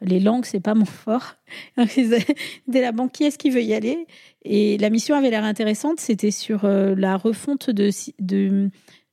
[0.00, 1.36] les langues, c'est pas mon fort.
[1.76, 2.24] Dès
[2.80, 4.06] la banque, qui est-ce qui veut y aller?
[4.44, 5.98] Et la mission avait l'air intéressante.
[5.98, 7.90] C'était sur la refonte de,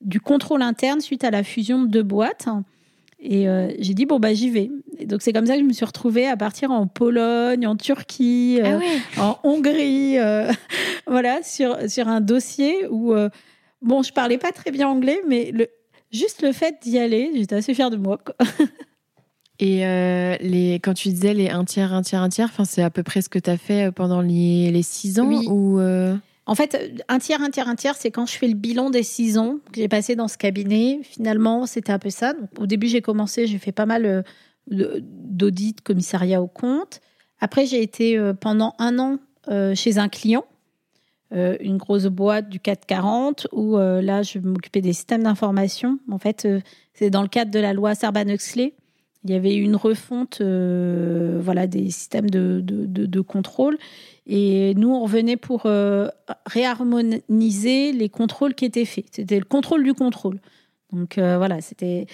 [0.00, 2.48] du contrôle interne suite à la fusion de deux boîtes.
[3.24, 3.46] Et
[3.78, 4.68] j'ai dit, bon, bah, j'y vais.
[4.98, 7.76] Et donc, c'est comme ça que je me suis retrouvée à partir en Pologne, en
[7.76, 8.80] Turquie, ah
[9.16, 10.16] en Hongrie,
[11.06, 13.14] voilà, sur, sur un dossier où,
[13.80, 15.68] bon, je parlais pas très bien anglais, mais le,
[16.12, 18.18] juste le fait d'y aller, j'étais assez fière de moi.
[18.18, 18.34] Quoi.
[19.58, 22.90] Et euh, les, quand tu disais les un tiers, un tiers, un tiers, c'est à
[22.90, 26.16] peu près ce que tu as fait euh, pendant les, les six ans ou euh
[26.44, 29.04] En fait, un tiers, un tiers, un tiers, c'est quand je fais le bilan des
[29.04, 31.00] six ans que j'ai passé dans ce cabinet.
[31.04, 32.34] Finalement, c'était un peu ça.
[32.58, 34.24] au début, j'ai commencé, j'ai fait pas mal
[34.66, 37.00] d'audits, commissariat au compte.
[37.40, 39.18] Après, j'ai été pendant un an
[39.74, 40.44] chez un client,
[41.30, 45.98] une grosse boîte du 440, où là, je m'occupais des systèmes d'information.
[46.10, 46.48] En fait,
[46.92, 48.74] c'est dans le cadre de la loi Sarbanes-Oxley
[49.24, 53.78] il y avait une refonte euh, voilà, des systèmes de, de, contrôle.
[54.26, 56.08] Et nous, on revenait pour euh,
[56.46, 59.06] réharmoniser les contrôles qui étaient faits.
[59.12, 60.40] C'était le contrôle du contrôle.
[60.92, 62.06] Donc euh, voilà, c'était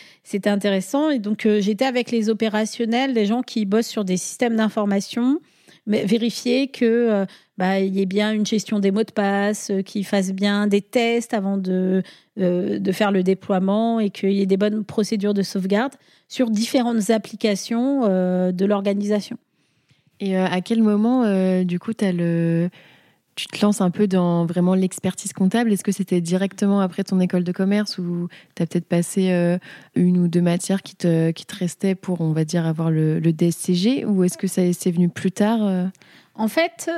[0.47, 1.11] intéressant.
[1.11, 5.41] Et donc j'étais avec les opérationnels, les gens qui bossent sur des systèmes d'information,
[5.89, 10.07] mais vérifier que bah, il y ait bien une gestion des mots de passe, qu'ils
[10.07, 12.03] fassent bien des tests avant de
[12.37, 15.95] de faire le déploiement et qu'il y ait des bonnes procédures de sauvegarde
[16.29, 19.39] sur différentes applications euh, de l'organisation.
[20.21, 22.69] Et euh, à quel moment, euh, du coup, as le...
[23.39, 25.73] tu te lances un peu dans vraiment l'expertise comptable.
[25.73, 29.59] Est-ce que c'était directement après ton école de commerce ou tu as peut-être passé
[29.95, 34.25] une ou deux matières qui te, restaient pour, on va dire, avoir le, DSCG Ou
[34.25, 35.89] est-ce que ça c'est venu plus tard
[36.35, 36.91] En fait,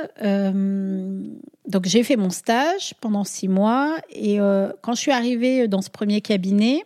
[1.67, 4.37] donc j'ai fait mon stage pendant six mois et
[4.81, 6.83] quand je suis arrivée dans ce premier cabinet,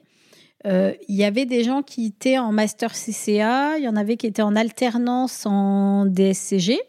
[0.66, 4.18] euh, il y avait des gens qui étaient en master CCA, il y en avait
[4.18, 6.80] qui étaient en alternance en DSCG,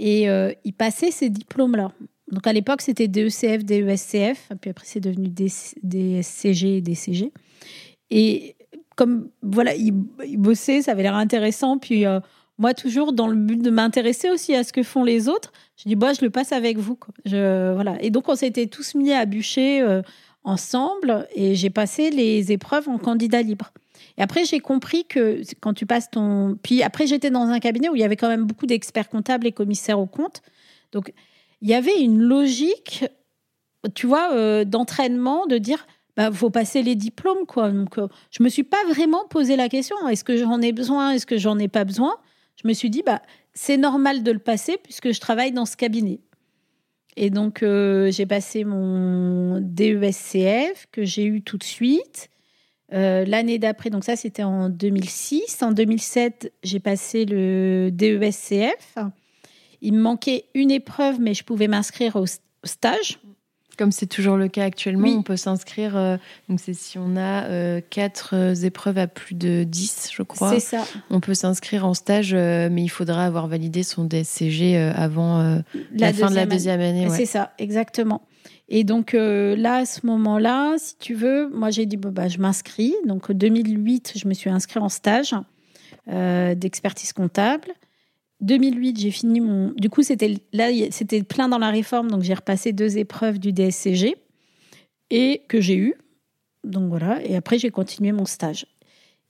[0.00, 1.92] et euh, ils passaient ces diplômes-là.
[2.32, 7.32] Donc à l'époque, c'était DECF, DESCF, puis après c'est devenu DSCG et DCG.
[8.10, 8.56] Et
[8.96, 9.92] comme voilà, ils,
[10.38, 12.18] bossaient, ça avait l'air intéressant, puis euh,
[12.56, 15.88] moi toujours dans le but de m'intéresser aussi à ce que font les autres, je
[15.88, 16.98] dis bah je le passe avec vous.
[17.26, 17.96] Voilà.
[18.00, 20.00] Et donc on s'était tous mis à bûcher
[20.44, 23.72] ensemble et j'ai passé les épreuves en candidat libre.
[24.20, 26.58] Et après, j'ai compris que quand tu passes ton.
[26.62, 29.46] Puis après, j'étais dans un cabinet où il y avait quand même beaucoup d'experts comptables
[29.46, 30.42] et commissaires aux comptes.
[30.92, 31.14] Donc,
[31.62, 33.06] il y avait une logique,
[33.94, 35.86] tu vois, euh, d'entraînement, de dire
[36.18, 37.70] bah, faut passer les diplômes, quoi.
[37.70, 41.12] Donc, euh, je me suis pas vraiment posé la question est-ce que j'en ai besoin
[41.12, 42.14] Est-ce que j'en ai pas besoin?
[42.62, 43.22] Je me suis dit bah,
[43.54, 46.20] c'est normal de le passer puisque je travaille dans ce cabinet.
[47.16, 52.28] Et donc, euh, j'ai passé mon DESCF que j'ai eu tout de suite.
[52.92, 55.62] Euh, l'année d'après, donc ça, c'était en 2006.
[55.62, 58.98] En 2007, j'ai passé le DESCF.
[59.82, 62.26] Il me manquait une épreuve, mais je pouvais m'inscrire au
[62.64, 63.20] stage.
[63.78, 65.96] Comme c'est toujours le cas actuellement, on peut s'inscrire.
[65.96, 66.18] Euh,
[66.50, 70.50] donc, c'est si on a euh, quatre épreuves à plus de 10, je crois.
[70.50, 70.84] C'est ça.
[71.08, 75.62] On peut s'inscrire en stage, mais il faudra avoir validé son DSCG avant
[75.94, 77.08] la, fin de la deuxième année.
[77.08, 78.22] C'est ça, exactement.
[78.70, 82.38] Et donc là, à ce moment-là, si tu veux, moi j'ai dit bon, bah, je
[82.38, 82.94] m'inscris.
[83.04, 85.34] Donc en 2008, je me suis inscrite en stage
[86.06, 87.68] d'expertise comptable.
[88.40, 89.72] 2008, j'ai fini mon.
[89.72, 93.52] Du coup, c'était là, c'était plein dans la réforme, donc j'ai repassé deux épreuves du
[93.52, 94.16] DSCG
[95.10, 95.94] et que j'ai eu.
[96.64, 97.22] Donc voilà.
[97.26, 98.66] Et après, j'ai continué mon stage.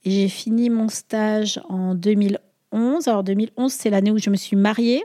[0.03, 3.07] Et j'ai fini mon stage en 2011.
[3.07, 5.03] Alors 2011, c'est l'année où je me suis mariée.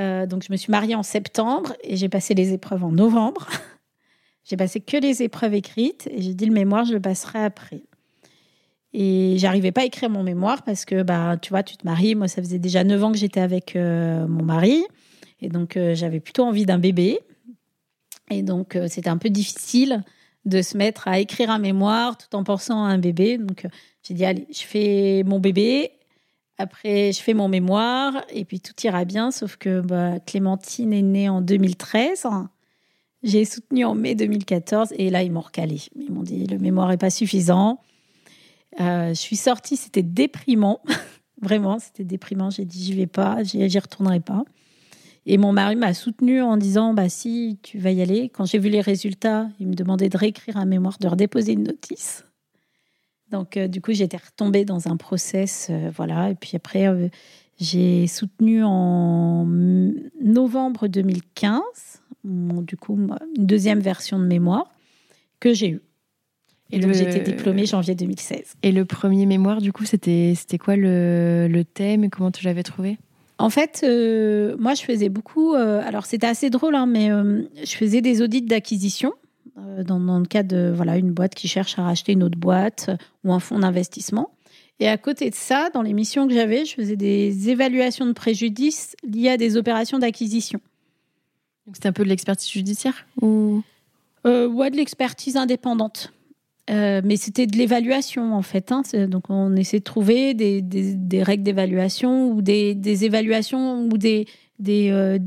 [0.00, 3.48] Euh, donc je me suis mariée en septembre et j'ai passé les épreuves en novembre.
[4.44, 7.82] j'ai passé que les épreuves écrites et j'ai dit le mémoire, je le passerai après.
[8.94, 12.14] Et j'arrivais pas à écrire mon mémoire parce que, bah, tu vois, tu te maries.
[12.14, 14.84] Moi, ça faisait déjà 9 ans que j'étais avec euh, mon mari.
[15.40, 17.20] Et donc, euh, j'avais plutôt envie d'un bébé.
[18.30, 20.02] Et donc, c'était un peu difficile
[20.44, 23.38] de se mettre à écrire un mémoire tout en pensant à un bébé.
[23.38, 23.66] Donc,
[24.02, 25.92] j'ai dit, allez, je fais mon bébé.
[26.58, 28.24] Après, je fais mon mémoire.
[28.30, 29.30] Et puis, tout ira bien.
[29.30, 32.26] Sauf que bah, Clémentine est née en 2013.
[33.22, 34.92] J'ai soutenu en mai 2014.
[34.96, 35.80] Et là, ils m'ont recalé.
[35.96, 37.80] Ils m'ont dit, le mémoire n'est pas suffisant.
[38.80, 40.80] Euh, je suis sortie, c'était déprimant.
[41.42, 42.50] Vraiment, c'était déprimant.
[42.50, 44.44] J'ai dit, j'y vais pas, j'y retournerai pas.
[45.26, 48.30] Et mon mari m'a soutenue en disant, bah si, tu vas y aller.
[48.30, 51.64] Quand j'ai vu les résultats, il me demandait de réécrire un mémoire, de redéposer une
[51.64, 52.24] notice.
[53.30, 56.30] Donc, euh, du coup, j'étais retombée dans un process, euh, voilà.
[56.30, 56.86] Et puis après,
[57.60, 59.46] j'ai soutenu en
[60.22, 61.60] novembre 2015,
[62.24, 64.70] du coup, une deuxième version de mémoire
[65.40, 65.82] que j'ai eue.
[66.70, 68.56] Et donc, j'étais diplômée janvier 2016.
[68.62, 72.62] Et le premier mémoire, du coup, c'était quoi le, le thème et comment tu l'avais
[72.62, 72.98] trouvé?
[73.38, 75.54] En fait, euh, moi, je faisais beaucoup.
[75.54, 79.12] Euh, alors, c'était assez drôle, hein, mais euh, je faisais des audits d'acquisition.
[79.84, 82.90] Dans, dans, le cadre de voilà, une boîte qui cherche à racheter une autre boîte
[83.24, 84.30] ou un fonds d'investissement.
[84.80, 88.12] Et à côté de ça, dans les missions que j'avais, je faisais des évaluations de
[88.12, 90.60] préjudice liées à des opérations d'acquisition.
[91.72, 93.62] C'était un peu de l'expertise judiciaire ou?
[94.26, 96.12] Euh, Ouais, de l'expertise indépendante.
[96.70, 98.72] Euh, mais c'était de l'évaluation en fait.
[98.72, 98.82] Hein.
[99.06, 104.26] Donc on essaie de trouver des, des, règles d'évaluation ou des, des, évaluations ou des,
[104.58, 105.18] des euh,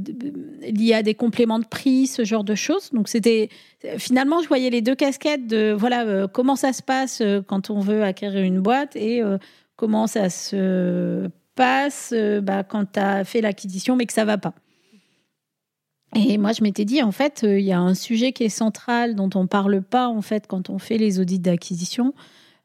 [0.61, 2.89] liées à des compléments de prix, ce genre de choses.
[2.91, 3.49] Donc c'était
[3.97, 7.69] finalement je voyais les deux casquettes de voilà euh, comment ça se passe euh, quand
[7.69, 9.21] on veut acquérir une boîte et
[9.75, 14.53] comment ça se passe bah, quand tu as fait l'acquisition mais que ça va pas.
[16.15, 18.49] Et moi, je m'étais dit, en fait, euh, il y a un sujet qui est
[18.49, 22.13] central dont on ne parle pas, en fait, quand on fait les audits d'acquisition.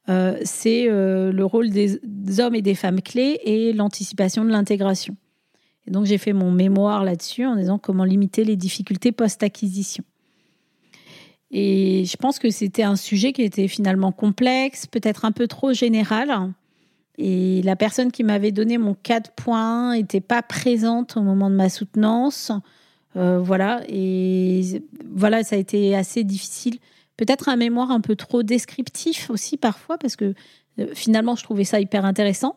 [0.09, 2.01] Euh, c'est euh, le rôle des
[2.41, 5.17] hommes et des femmes clés et l'anticipation de l'intégration.
[5.87, 10.05] Et donc, j'ai fait mon mémoire là-dessus en disant comment limiter les difficultés post-acquisition.
[11.51, 15.73] Et je pense que c'était un sujet qui était finalement complexe, peut-être un peu trop
[15.73, 16.53] général.
[17.19, 21.55] Et la personne qui m'avait donné mon 4 points n'était pas présente au moment de
[21.55, 22.53] ma soutenance.
[23.17, 26.79] Euh, voilà, et voilà, ça a été assez difficile.
[27.17, 30.35] Peut-être un mémoire un peu trop descriptif aussi parfois, parce que
[30.79, 32.57] euh, finalement, je trouvais ça hyper intéressant.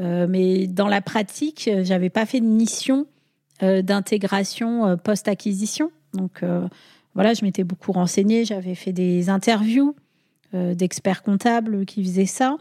[0.00, 3.06] Euh, mais dans la pratique, j'avais pas fait de mission
[3.60, 5.92] d'intégration post-acquisition.
[6.14, 6.42] Donc
[7.14, 9.94] voilà, je m'étais beaucoup renseignée, j'avais fait des interviews
[10.52, 12.56] d'experts comptables qui faisaient ça.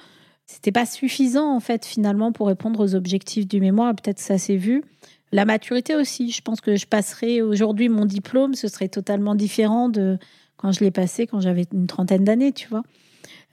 [0.45, 3.95] C'était pas suffisant en fait finalement pour répondre aux objectifs du mémoire.
[3.95, 4.83] Peut-être ça s'est vu.
[5.31, 6.29] La maturité aussi.
[6.29, 10.19] Je pense que je passerai aujourd'hui mon diplôme, ce serait totalement différent de
[10.57, 12.83] quand je l'ai passé quand j'avais une trentaine d'années, tu vois.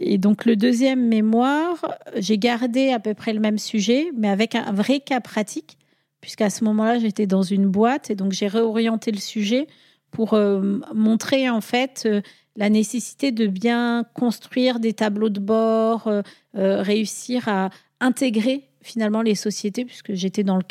[0.01, 4.55] Et donc le deuxième mémoire, j'ai gardé à peu près le même sujet, mais avec
[4.55, 5.77] un vrai cas pratique,
[6.21, 9.67] puisqu'à ce moment-là, j'étais dans une boîte et donc j'ai réorienté le sujet
[10.11, 12.21] pour euh, montrer en fait euh,
[12.57, 16.23] la nécessité de bien construire des tableaux de bord, euh,
[16.55, 20.65] réussir à intégrer finalement les sociétés, puisque j'étais dans le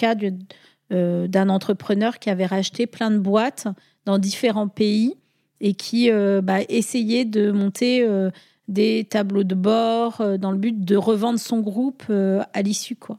[0.94, 3.68] euh, d'un entrepreneur qui avait racheté plein de boîtes
[4.06, 5.16] dans différents pays
[5.60, 6.10] et qui
[6.44, 8.08] bah, essayait de monter
[8.68, 12.96] des tableaux de bord dans le but de revendre son groupe à l'issue.
[12.96, 13.18] quoi.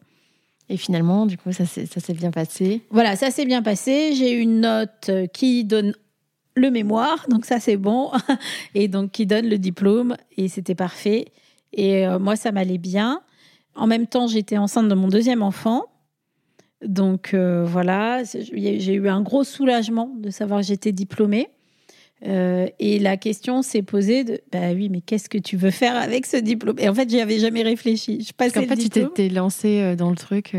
[0.68, 2.82] Et finalement, du coup, ça s'est bien passé.
[2.90, 4.12] Voilà, ça s'est bien passé.
[4.14, 5.94] J'ai une note qui donne
[6.54, 8.10] le mémoire, donc ça c'est bon,
[8.74, 11.26] et donc qui donne le diplôme, et c'était parfait.
[11.72, 13.22] Et moi, ça m'allait bien.
[13.74, 15.86] En même temps, j'étais enceinte de mon deuxième enfant.
[16.84, 21.48] Donc euh, voilà, j'ai eu un gros soulagement de savoir que j'étais diplômée.
[22.26, 25.96] Euh, et la question s'est posée de bah oui, mais qu'est-ce que tu veux faire
[25.96, 26.76] avec ce diplôme?
[26.78, 28.24] Et en fait, j'y avais jamais réfléchi.
[28.26, 30.56] Je Parce qu'en fait, tu t'étais lancée euh, dans le truc.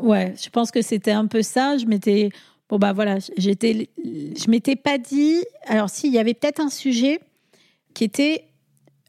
[0.00, 1.78] Ouais, je pense que c'était un peu ça.
[1.78, 2.30] Je m'étais
[2.68, 5.42] bon bah voilà, j'étais, je m'étais pas dit.
[5.66, 7.20] Alors si, il y avait peut-être un sujet
[7.94, 8.44] qui était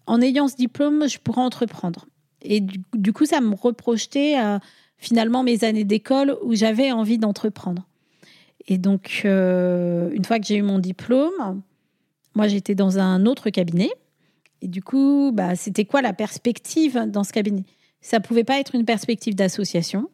[0.07, 2.05] en ayant ce diplôme, je pourrais entreprendre.
[2.41, 4.61] Et du, du coup, ça me reprojetait à
[4.97, 7.87] finalement mes années d'école où j'avais envie d'entreprendre.
[8.67, 11.61] Et donc, euh, une fois que j'ai eu mon diplôme,
[12.39, 13.89] moi j'étais dans un autre cabinet.
[14.61, 17.65] Et du coup, bah, c'était quoi la perspective dans ce cabinet?
[17.99, 20.09] Ça pouvait pas être une perspective d'association.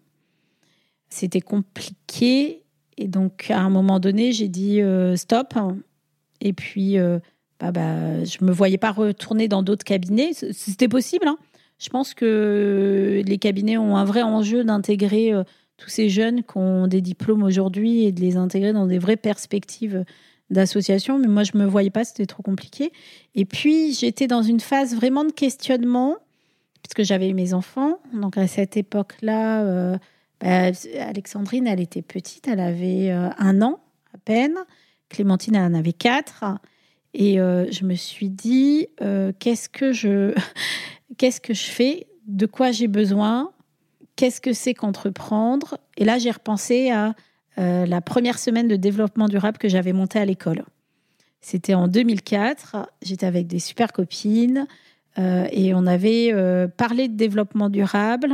[1.07, 2.63] C'était compliqué.
[2.97, 5.53] Et donc, à un moment donné, j'ai dit euh, stop.
[6.41, 7.19] Et puis, euh,
[7.59, 10.31] bah, bah, je me voyais pas retourner dans d'autres cabinets.
[10.33, 11.37] C'était possible, hein
[11.77, 15.43] je pense que les cabinets ont un vrai enjeu d'intégrer euh,
[15.77, 19.17] tous ces jeunes qui ont des diplômes aujourd'hui et de les intégrer dans des vraies
[19.17, 20.05] perspectives
[20.49, 21.19] d'association.
[21.19, 22.91] Mais moi, je me voyais pas, c'était trop compliqué.
[23.33, 26.17] Et puis, j'étais dans une phase vraiment de questionnement,
[26.83, 27.99] puisque j'avais eu mes enfants.
[28.13, 29.97] Donc, à cette époque-là, euh,
[30.39, 33.79] bah, Alexandrine, elle était petite, elle avait euh, un an
[34.13, 34.57] à peine.
[35.09, 36.43] Clémentine, elle en avait quatre.
[37.17, 38.89] Et je me suis dit,
[39.39, 40.35] qu'est-ce que je
[41.17, 43.51] qu'est-ce que je fais, de quoi j'ai besoin,
[44.15, 45.77] qu'est-ce que c'est qu'entreprendre?
[45.97, 47.15] Et là, j'ai repensé à
[47.57, 50.65] euh, la première semaine de développement durable que j'avais montée à l'école.
[51.41, 54.67] C'était en 2004, j'étais avec des super copines
[55.19, 58.33] euh, et on avait euh, parlé de développement durable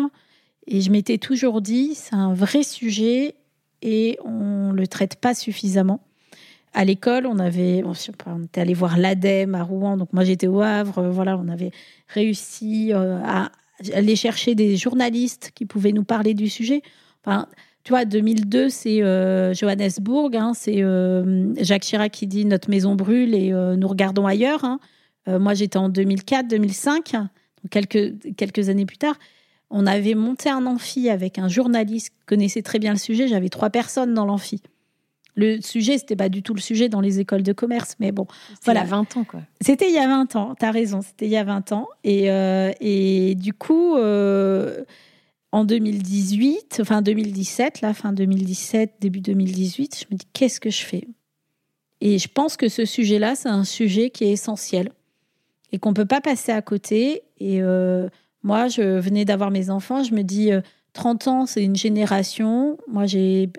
[0.65, 3.35] et je m'étais toujours dit, c'est un vrai sujet
[3.81, 6.02] et on ne le traite pas suffisamment
[6.73, 10.62] à l'école, on avait, on était allé voir l'ADEME à Rouen, donc moi j'étais au
[10.62, 11.71] Havre, voilà, on avait
[12.08, 13.52] réussi à
[13.93, 16.81] aller chercher des journalistes qui pouvaient nous parler du sujet.
[17.84, 20.84] Tu vois, 2002, c'est euh, Johannesburg, hein, c'est
[21.63, 24.63] Jacques Chirac qui dit notre maison brûle et nous regardons ailleurs.
[24.63, 24.79] Hein.
[25.27, 27.29] moi, j'étais en 2004, 2005, donc
[27.69, 29.15] quelques, quelques années plus tard.
[29.71, 33.27] On avait monté un amphi avec un journaliste qui connaissait très bien le sujet.
[33.27, 34.62] J'avais trois personnes dans l'amphi.
[35.36, 38.27] Le sujet, c'était pas du tout le sujet dans les écoles de commerce, mais bon,
[38.65, 38.82] voilà.
[38.82, 39.40] Il y a 20 ans, quoi.
[39.62, 41.88] C'était il y a 20 ans, tu as raison, c'était il y a 20 ans.
[42.04, 44.84] Et, euh, et du coup, euh,
[45.52, 50.83] en 2018, enfin 2017, la fin 2017, début 2018, je me dis, qu'est-ce que je
[50.83, 51.08] fais?
[51.99, 54.91] Et je pense que ce sujet-là, c'est un sujet qui est essentiel
[55.71, 57.21] et qu'on peut pas passer à côté.
[57.39, 58.10] Et euh,
[58.43, 60.52] moi, je venais d'avoir mes enfants, je me dis,
[60.93, 62.77] 30 ans, c'est une génération.
[62.87, 63.49] Moi, j'ai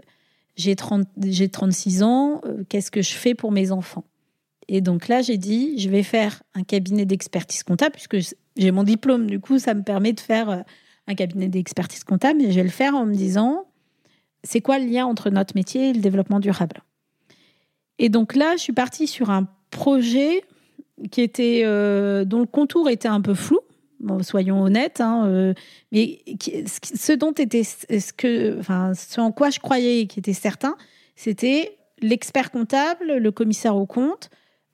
[0.57, 4.05] j'ai 36 ans, euh, qu'est-ce que je fais pour mes enfants?
[4.69, 8.85] Et donc là, j'ai dit, je vais faire un cabinet d'expertise comptable, puisque j'ai mon
[8.85, 10.61] diplôme, du coup, ça me permet de faire euh,
[11.07, 13.67] un cabinet d'expertise comptable, et je vais le faire en me disant,
[14.45, 16.83] c'est quoi le lien entre notre métier et le développement durable?
[17.99, 20.43] Et donc là, je suis partie sur un projet
[21.11, 23.61] qui était, euh, dont le contour était un peu flou,
[24.23, 25.55] soyons honnêtes, hein, euh,
[25.93, 26.21] mais
[26.83, 30.77] ce dont était, ce que, enfin, ce en quoi je croyais et qui était certain,
[31.17, 34.31] c'était l'expert comptable, le commissaire au compte,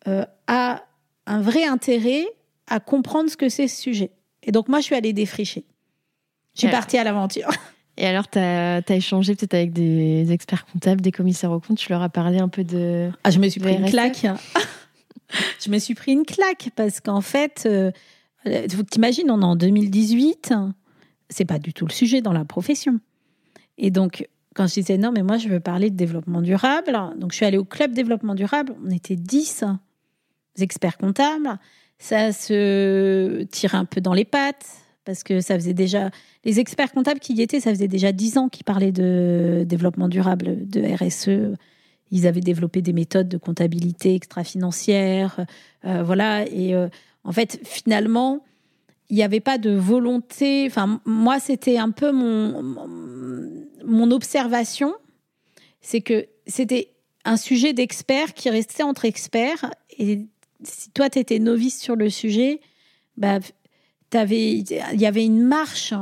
[0.07, 0.85] euh, a
[1.27, 2.25] un vrai intérêt
[2.67, 4.11] à comprendre ce que c'est ce sujet.
[4.43, 5.65] Et donc moi, je suis allée défricher.
[6.59, 7.49] Je suis partie à l'aventure.
[7.97, 11.91] Et alors, tu as, échangé peut-être avec des experts comptables, des commissaires au compte, tu
[11.91, 13.11] leur as parlé un peu de...
[13.25, 14.25] Ah, je me suis pris une claque.
[15.61, 17.91] je me suis pris une claque parce qu'en fait, euh,
[18.45, 20.55] il faut que tu imagines, on est en 2018,
[21.29, 23.01] c'est pas du tout le sujet dans la profession.
[23.79, 27.33] Et donc, quand je disais non, mais moi je veux parler de développement durable, donc
[27.33, 29.65] je suis allée au club développement durable, on était 10
[30.59, 31.59] experts comptables,
[31.99, 34.67] ça se tire un peu dans les pattes,
[35.09, 36.11] parce que ça faisait déjà.
[36.45, 40.07] Les experts comptables qui y étaient, ça faisait déjà 10 ans qu'ils parlaient de développement
[40.07, 41.57] durable, de RSE.
[42.11, 45.47] Ils avaient développé des méthodes de comptabilité extra-financière,
[45.87, 46.75] euh, voilà, et.
[46.75, 46.89] Euh,
[47.25, 48.45] en fait, finalement,
[49.09, 50.67] il n'y avait pas de volonté.
[50.67, 52.63] Enfin, moi, c'était un peu mon,
[53.85, 54.95] mon observation.
[55.81, 56.93] C'est que c'était
[57.25, 59.71] un sujet d'expert qui restait entre experts.
[59.99, 60.27] Et
[60.63, 62.61] si toi, tu étais novice sur le sujet,
[63.19, 63.41] bah,
[64.15, 65.95] il y avait une marche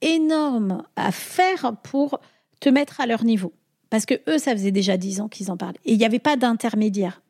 [0.00, 2.20] énorme à faire pour
[2.60, 3.52] te mettre à leur niveau.
[3.90, 5.80] Parce que eux, ça faisait déjà dix ans qu'ils en parlaient.
[5.84, 7.22] Et il n'y avait pas d'intermédiaire.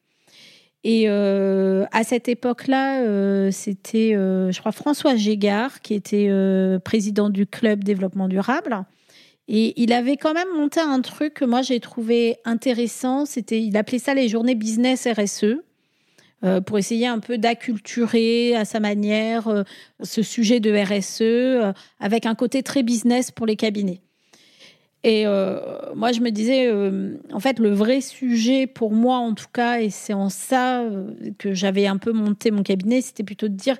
[0.84, 6.30] Et euh, à cette époque-là, euh, c'était, euh, je crois, François Gégard, qui était
[6.84, 8.84] président du club développement durable.
[9.48, 13.24] Et il avait quand même monté un truc que moi j'ai trouvé intéressant.
[13.24, 15.62] C'était, il appelait ça les journées business RSE.
[16.66, 19.64] Pour essayer un peu d'acculturer à sa manière
[20.02, 24.00] ce sujet de RSE avec un côté très business pour les cabinets.
[25.04, 25.60] Et euh,
[25.94, 29.80] moi, je me disais, euh, en fait, le vrai sujet pour moi, en tout cas,
[29.80, 33.54] et c'est en ça euh, que j'avais un peu monté mon cabinet, c'était plutôt de
[33.54, 33.76] dire,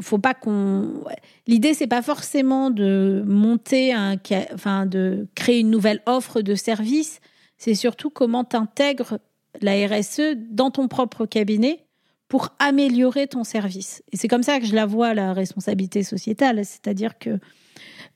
[0.00, 1.04] faut pas qu'on.
[1.46, 4.16] L'idée, c'est pas forcément de monter un,
[4.52, 7.20] enfin, de créer une nouvelle offre de service.
[7.56, 9.20] C'est surtout comment tu intègres
[9.60, 11.86] la RSE dans ton propre cabinet
[12.28, 14.02] pour améliorer ton service.
[14.12, 16.64] Et c'est comme ça que je la vois, la responsabilité sociétale.
[16.64, 17.38] C'est-à-dire que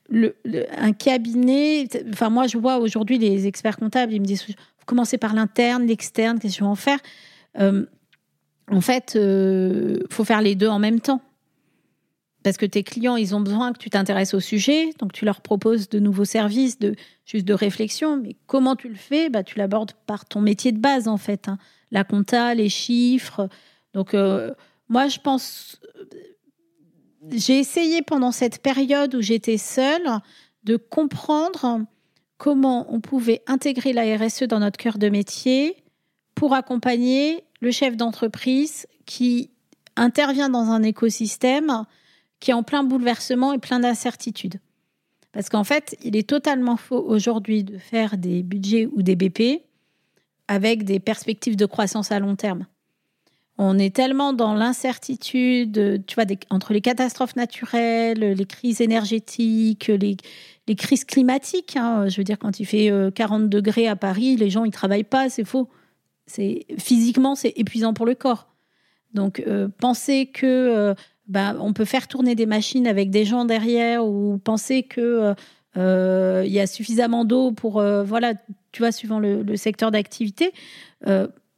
[0.09, 0.35] le,
[0.77, 5.17] un cabinet, enfin moi je vois aujourd'hui les experts comptables, ils me disent, vous commencez
[5.17, 6.99] par l'interne, l'externe, qu'est-ce que je vais en faire?
[7.59, 7.85] Euh,
[8.71, 11.21] En fait, il euh, faut faire les deux en même temps.
[12.45, 15.41] Parce que tes clients, ils ont besoin que tu t'intéresses au sujet, donc tu leur
[15.41, 16.77] proposes de nouveaux services,
[17.25, 18.17] juste de réflexion.
[18.17, 19.31] Mais comment tu le fais?
[19.31, 21.49] Bah, Tu l'abordes par ton métier de base, en fait.
[21.49, 21.57] Hein.
[21.89, 23.49] La compta, les chiffres.
[23.95, 24.53] Donc, euh,
[24.89, 25.81] moi, je pense,
[27.31, 30.07] j'ai essayé pendant cette période où j'étais seule
[30.65, 31.81] de comprendre
[32.37, 35.77] comment on pouvait intégrer la RSE dans notre cœur de métier
[36.35, 39.49] pour accompagner le chef d'entreprise qui
[39.95, 41.85] intervient dans un écosystème
[42.39, 44.59] qui est en plein bouleversement et plein d'incertitudes.
[45.31, 49.63] Parce qu'en fait, il est totalement faux aujourd'hui de faire des budgets ou des BP
[50.47, 52.65] avec des perspectives de croissance à long terme.
[53.57, 60.17] On est tellement dans l'incertitude, tu vois, entre les catastrophes naturelles, les crises énergétiques, les,
[60.75, 61.77] crises climatiques.
[61.77, 62.09] Hein.
[62.09, 65.03] Je veux dire, quand il fait 40 euh, degrés à Paris, les gens ils travaillent
[65.03, 65.69] pas, c'est faux.
[66.27, 68.47] C'est physiquement c'est épuisant pour le corps.
[69.13, 70.93] Donc euh, penser que euh,
[71.27, 75.33] bah, on peut faire tourner des machines avec des gens derrière ou penser que
[75.75, 78.33] il y a suffisamment d'eau pour voilà,
[78.71, 80.53] tu vois, suivant le, le secteur d'activité,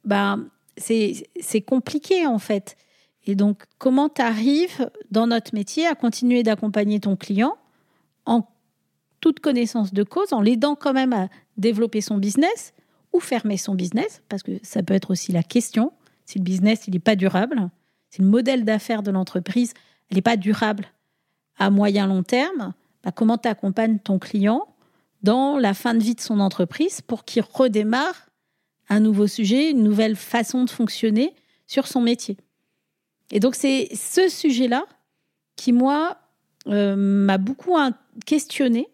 [0.04, 0.38] bah
[0.76, 2.76] c'est compliqué en fait.
[3.26, 7.56] Et donc, comment tu arrives dans notre métier à continuer d'accompagner ton client
[8.24, 8.48] en
[9.20, 12.72] toute connaissance de cause, en l'aidant quand même à développer son business
[13.12, 15.92] ou fermer son business, parce que ça peut être aussi la question,
[16.24, 17.68] si le business il n'est pas durable,
[18.10, 19.74] si le modèle d'affaires de l'entreprise
[20.10, 20.86] n'est pas durable
[21.58, 22.72] à moyen long terme,
[23.04, 24.66] bah, comment tu accompagnes ton client
[25.22, 28.28] dans la fin de vie de son entreprise pour qu'il redémarre
[28.88, 31.34] un nouveau sujet, une nouvelle façon de fonctionner
[31.66, 32.36] sur son métier?
[33.30, 34.84] Et donc c'est ce sujet-là
[35.56, 36.18] qui, moi,
[36.68, 37.74] euh, m'a beaucoup
[38.24, 38.88] questionné.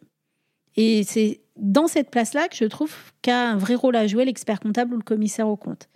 [0.76, 4.58] Et c'est dans cette place-là que je trouve qu'a un vrai rôle à jouer l'expert
[4.58, 5.88] comptable ou le commissaire au compte.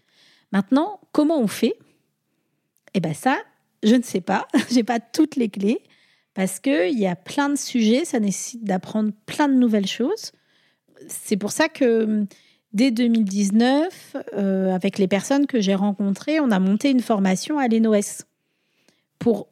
[0.52, 1.74] Maintenant, comment on fait
[2.94, 3.38] Eh bien ça,
[3.82, 4.48] je ne sais pas.
[4.70, 5.82] J'ai pas toutes les clés
[6.34, 10.32] parce qu'il y a plein de sujets, ça nécessite d'apprendre plein de nouvelles choses.
[11.08, 12.26] C'est pour ça que
[12.72, 17.66] dès 2019, euh, avec les personnes que j'ai rencontrées, on a monté une formation à
[17.66, 18.24] l'ENOS
[19.18, 19.48] pour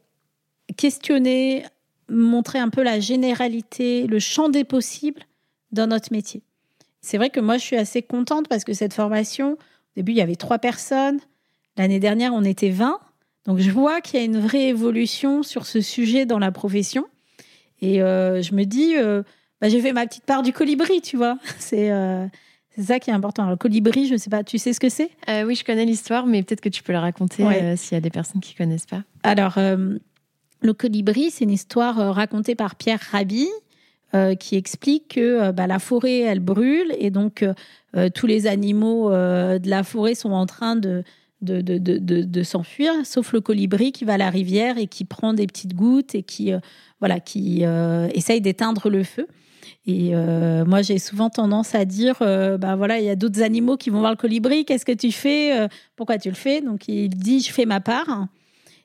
[0.76, 1.64] questionner,
[2.08, 5.22] montrer un peu la généralité, le champ des possibles
[5.72, 6.42] dans notre métier.
[7.00, 9.56] C'est vrai que moi, je suis assez contente parce que cette formation, au
[9.96, 11.20] début, il y avait trois personnes.
[11.76, 12.98] L'année dernière, on était 20.
[13.46, 17.06] Donc je vois qu'il y a une vraie évolution sur ce sujet dans la profession.
[17.80, 19.22] Et euh, je me dis, euh,
[19.60, 21.38] bah, j'ai fait ma petite part du colibri, tu vois.
[21.72, 22.26] Euh,
[22.74, 23.48] c'est ça qui est important.
[23.48, 25.10] le colibri, je ne sais pas, tu sais ce que c'est?
[25.46, 27.42] Oui, je connais l'histoire, mais peut-être que tu peux la raconter
[27.76, 29.02] s'il y a des personnes qui ne connaissent pas.
[29.22, 33.48] Alors, le colibri, c'est une histoire racontée par Pierre Rabhi.
[34.38, 37.46] qui explique que bah, la forêt, elle brûle et donc
[38.14, 41.02] tous les animaux de la forêt sont en train de,
[41.42, 45.34] de, de, de, s'enfuir, sauf le colibri qui va à la rivière et qui prend
[45.34, 46.58] des petites gouttes et qui, euh,
[47.00, 49.26] voilà, qui euh, essaye d'éteindre le feu.
[49.86, 53.76] Et euh, moi, j'ai souvent tendance à dire, bah voilà, il y a d'autres animaux
[53.76, 54.64] qui vont voir le colibri.
[54.64, 56.60] Qu'est-ce que tu fais Pourquoi tu le fais?
[56.60, 58.26] Donc il dit, je fais ma part.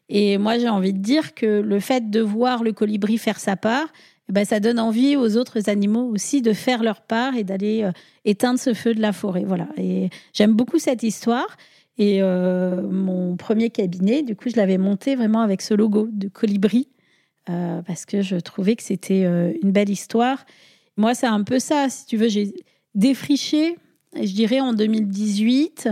[0.09, 3.55] Et moi, j'ai envie de dire que le fait de voir le colibri faire sa
[3.55, 3.87] part,
[4.29, 7.89] eh ben, ça donne envie aux autres animaux aussi de faire leur part et d'aller
[8.25, 9.43] éteindre ce feu de la forêt.
[9.45, 9.69] Voilà.
[9.77, 11.57] Et j'aime beaucoup cette histoire.
[11.97, 16.27] Et euh, mon premier cabinet, du coup, je l'avais monté vraiment avec ce logo de
[16.27, 16.87] colibri,
[17.49, 20.45] euh, parce que je trouvais que c'était euh, une belle histoire.
[20.97, 22.53] Moi, c'est un peu ça, si tu veux, j'ai
[22.95, 23.77] défriché,
[24.15, 25.89] je dirais en 2018,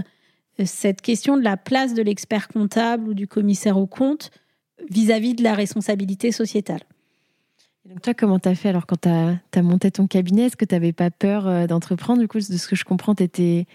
[0.66, 4.32] cette question de la place de l'expert comptable ou du commissaire au compte
[4.90, 6.82] vis-à-vis de la responsabilité sociétale.
[7.86, 10.44] donc toi, comment tu as fait alors quand tu as, monté ton cabinet?
[10.44, 12.20] Est-ce que tu n'avais pas peur d'entreprendre?
[12.20, 13.66] Du coup, de ce que je comprends, tu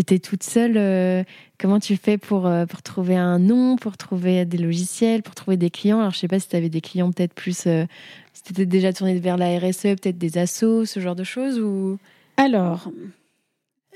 [0.00, 0.76] étais toute seule.
[0.76, 1.24] Euh,
[1.58, 5.56] comment tu fais pour, euh, pour trouver un nom, pour trouver des logiciels, pour trouver
[5.56, 6.00] des clients?
[6.00, 7.66] Alors, je sais pas si tu avais des clients peut-être plus.
[7.66, 7.84] Euh,
[8.32, 11.58] si tu étais déjà tourné vers la RSE, peut-être des assos, ce genre de choses
[11.60, 11.98] ou...
[12.36, 12.90] Alors,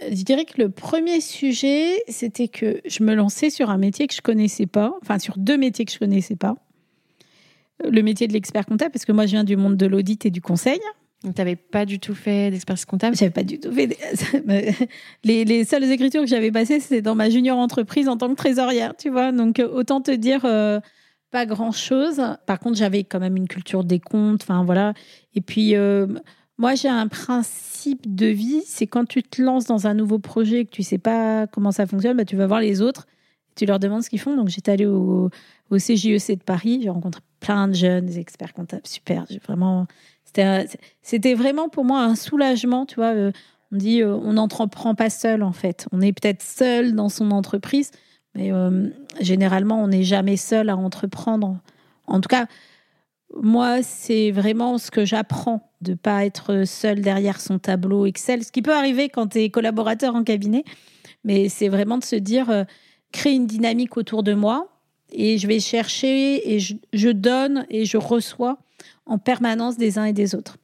[0.00, 4.14] je dirais que le premier sujet, c'était que je me lançais sur un métier que
[4.14, 6.54] je connaissais pas, enfin sur deux métiers que je connaissais pas.
[7.84, 10.30] Le métier de l'expert comptable, parce que moi je viens du monde de l'audit et
[10.30, 10.80] du conseil.
[11.24, 13.16] Donc, tu n'avais pas du tout fait d'expertise comptable?
[13.16, 13.96] J'avais pas du tout fait.
[15.24, 18.34] Les, les seules écritures que j'avais passées, c'était dans ma junior entreprise en tant que
[18.34, 19.32] trésorière, tu vois.
[19.32, 20.78] Donc, euh, autant te dire euh,
[21.32, 22.22] pas grand-chose.
[22.46, 24.94] Par contre, j'avais quand même une culture des comptes, enfin voilà.
[25.34, 26.06] Et puis, euh,
[26.56, 30.60] moi, j'ai un principe de vie c'est quand tu te lances dans un nouveau projet
[30.60, 33.08] et que tu sais pas comment ça fonctionne, bah, tu vas voir les autres,
[33.56, 34.36] tu leur demandes ce qu'ils font.
[34.36, 35.30] Donc, j'étais allée au,
[35.70, 39.24] au CJEC de Paris, j'ai rencontré plein de jeunes experts comptables, super.
[39.28, 39.86] J'ai vraiment
[41.02, 43.14] c'était vraiment pour moi un soulagement, tu vois.
[43.14, 43.32] Euh,
[43.72, 45.86] on dit euh, on n'entreprend pas seul en fait.
[45.92, 47.90] On est peut-être seul dans son entreprise,
[48.34, 48.88] mais euh,
[49.20, 51.60] généralement on n'est jamais seul à entreprendre.
[52.06, 52.46] En tout cas,
[53.34, 58.52] moi c'est vraiment ce que j'apprends de pas être seul derrière son tableau Excel, ce
[58.52, 60.64] qui peut arriver quand tu es collaborateur en cabinet,
[61.24, 62.64] mais c'est vraiment de se dire
[63.12, 64.68] créer une dynamique autour de moi
[65.12, 68.58] et je vais chercher et je donne et je reçois
[69.08, 70.56] en permanence des uns et des autres.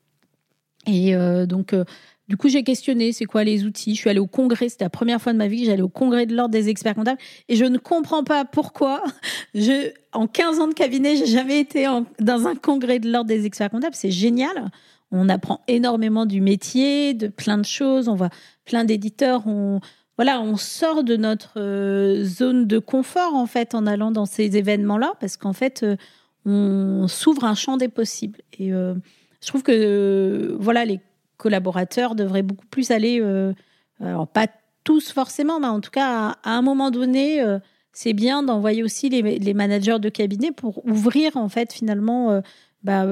[0.87, 1.85] Et euh, donc, euh,
[2.29, 3.95] du coup, j'ai questionné c'est quoi les outils?
[3.95, 5.89] Je suis allée au congrès, c'était la première fois de ma vie que j'allais au
[5.89, 7.21] congrès de l'ordre des experts comptables.
[7.49, 9.03] Et je ne comprends pas pourquoi,
[9.55, 11.87] je, en 15 ans de cabinet, j'ai jamais été
[12.21, 13.95] dans un congrès de l'ordre des experts comptables.
[13.95, 14.71] C'est génial.
[15.11, 18.09] On apprend énormément du métier, de plein de choses.
[18.09, 18.31] On voit
[18.65, 19.47] plein d'éditeurs.
[19.47, 19.81] On,
[20.17, 24.57] voilà, on sort de notre euh, zone de confort en fait en allant dans ces
[24.57, 25.85] événements-là, parce qu'en fait,
[26.47, 28.41] on s'ouvre un champ des possibles.
[28.59, 28.95] Et euh,
[29.41, 31.01] je trouve que voilà, les
[31.37, 33.53] collaborateurs devraient beaucoup plus aller, euh,
[34.01, 34.47] alors pas
[34.85, 37.59] tous forcément, mais en tout cas à, un moment donné, euh,
[37.93, 42.43] c'est bien d'envoyer aussi les, managers de cabinet pour ouvrir en fait finalement,
[42.83, 43.07] bah,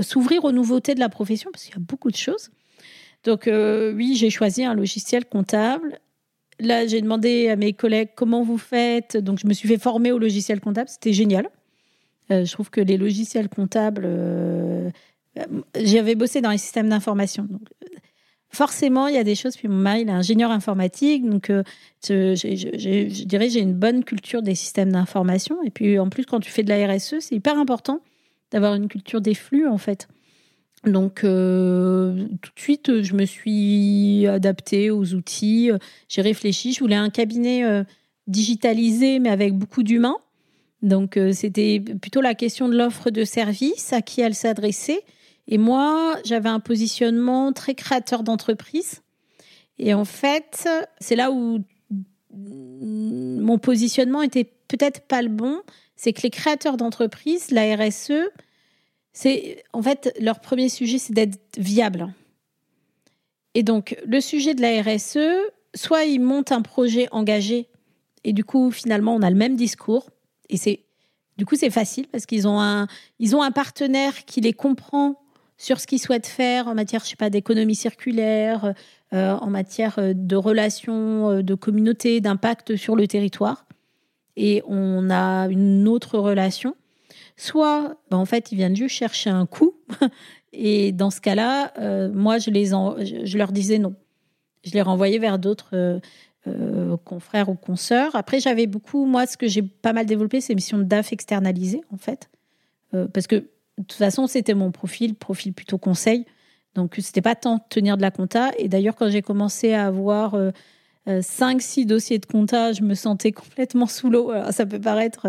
[0.00, 2.50] s'ouvrir aux nouveautés de la profession parce qu'il y a beaucoup de choses.
[3.24, 5.98] Donc oui, j'ai choisi un logiciel comptable.
[6.60, 9.16] Là, j'ai demandé à mes collègues comment vous faites.
[9.16, 10.88] Donc, je me suis fait former au logiciel comptable.
[10.88, 11.48] C'était génial.
[12.30, 14.90] Euh, je trouve que les logiciels comptables, euh,
[15.80, 17.48] j'avais bossé dans les systèmes d'information.
[18.50, 19.56] Forcément, il y a des choses.
[19.56, 21.62] Puis mon mari, il est ingénieur informatique, donc euh,
[22.02, 25.62] je, je, dirais j'ai une bonne culture des systèmes d'information.
[25.64, 28.00] Et puis en plus, quand tu fais de la RSE, c'est hyper important
[28.50, 30.08] d'avoir une culture des flux en fait.
[30.84, 35.70] Donc, euh, tout de suite, je me suis adaptée aux outils.
[36.08, 36.72] J'ai réfléchi.
[36.72, 37.82] Je voulais un cabinet euh,
[38.26, 40.16] digitalisé, mais avec beaucoup d'humains.
[40.82, 45.02] Donc, euh, c'était plutôt la question de l'offre de service, à qui elle s'adressait.
[45.48, 49.02] Et moi, j'avais un positionnement très créateur d'entreprise.
[49.78, 50.68] Et en fait,
[51.00, 51.60] c'est là où
[52.30, 55.60] mon positionnement était peut-être pas le bon.
[55.96, 58.30] C'est que les créateurs d'entreprise, la RSE,
[59.12, 62.12] c'est en fait leur premier sujet, c'est d'être viable.
[63.54, 65.18] Et donc, le sujet de la RSE,
[65.74, 67.68] soit ils montent un projet engagé,
[68.24, 70.10] et du coup, finalement, on a le même discours,
[70.50, 70.84] et c'est
[71.38, 72.88] du coup, c'est facile parce qu'ils ont un,
[73.32, 75.22] ont un partenaire qui les comprend
[75.56, 78.74] sur ce qu'ils souhaitent faire en matière, je sais pas, d'économie circulaire,
[79.14, 83.66] euh, en matière de relations, euh, de communauté, d'impact sur le territoire.
[84.36, 86.74] Et on a une autre relation
[87.36, 89.76] Soit, ben, en fait, ils viennent juste chercher un coup.
[90.52, 93.94] Et dans ce cas-là, euh, moi, je, les je leur disais non.
[94.64, 96.00] Je les renvoyais vers d'autres
[96.48, 98.14] euh, euh, confrères ou consoeurs.
[98.14, 101.96] Après, j'avais beaucoup, moi, ce que j'ai pas mal développé, c'est mission DAF externalisée, en
[101.96, 102.30] fait.
[103.12, 106.24] parce que, de toute façon, c'était mon profil, profil plutôt conseil.
[106.74, 108.50] Donc, c'était pas tant tenir de la compta.
[108.58, 110.36] Et d'ailleurs, quand j'ai commencé à avoir
[111.06, 114.32] 5-6 dossiers de compta, je me sentais complètement sous l'eau.
[114.50, 115.28] Ça peut paraître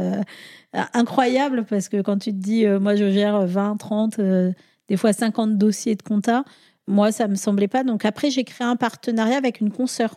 [0.76, 4.52] euh, incroyable parce que quand tu te dis, euh, moi je gère 20, 30, euh,
[4.88, 6.44] des fois 50 dossiers de compta,
[6.88, 7.84] moi ça me semblait pas.
[7.84, 10.16] Donc après, j'ai créé un partenariat avec une consoeur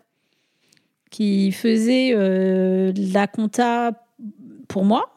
[1.13, 2.13] qui faisait
[2.97, 3.93] la compta
[4.67, 5.15] pour moi.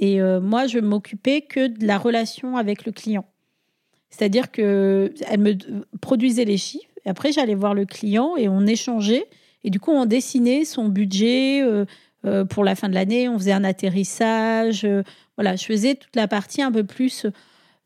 [0.00, 3.24] Et moi, je m'occupais que de la relation avec le client.
[4.10, 5.54] C'est-à-dire que elle me
[6.00, 6.84] produisait les chiffres.
[7.04, 9.26] Et après, j'allais voir le client et on échangeait.
[9.64, 11.64] Et du coup, on dessinait son budget,
[12.24, 14.84] euh, pour la fin de l'année, on faisait un atterrissage.
[14.84, 15.02] Euh,
[15.36, 17.30] voilà, je faisais toute la partie un peu plus euh,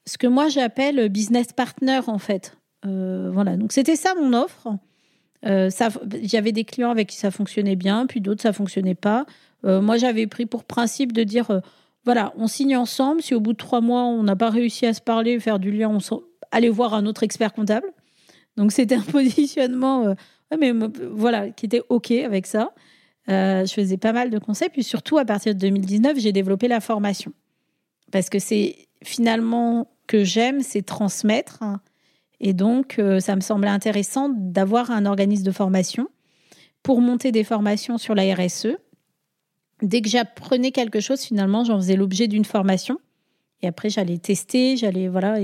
[0.07, 2.57] ce que moi j'appelle business partner en fait.
[2.85, 4.69] voilà, donc c'était ça mon offre.
[5.43, 9.27] J'avais des clients avec qui ça fonctionnait bien, puis d'autres ça fonctionnait pas.
[9.65, 11.61] moi j'avais pris pour principe de dire
[12.05, 13.23] voilà, on signe ensemble.
[13.23, 15.73] Si au bout de trois mois on n'a pas réussi à se parler, faire du
[15.73, 17.87] lien, on allait voir un autre expert comptable.
[18.57, 20.15] Donc c'était un positionnement,
[20.59, 20.73] mais
[21.11, 22.73] voilà, qui était ok avec ça.
[23.29, 24.69] Euh, je faisais pas mal de conseils.
[24.71, 27.33] Puis surtout, à partir de 2019, j'ai développé la formation.
[28.11, 31.63] Parce que c'est finalement que j'aime, c'est transmettre.
[32.43, 36.09] Et donc, euh, ça me semblait intéressant d'avoir un organisme de formation
[36.83, 38.77] pour monter des formations sur la RSE.
[39.81, 42.99] Dès que j'apprenais quelque chose, finalement, j'en faisais l'objet d'une formation.
[43.63, 45.07] Et après, j'allais tester, j'allais.
[45.07, 45.37] Voilà.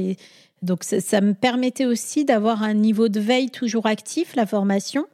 [0.62, 5.06] Donc, ça me permettait aussi d'avoir un niveau de veille toujours actif, la formation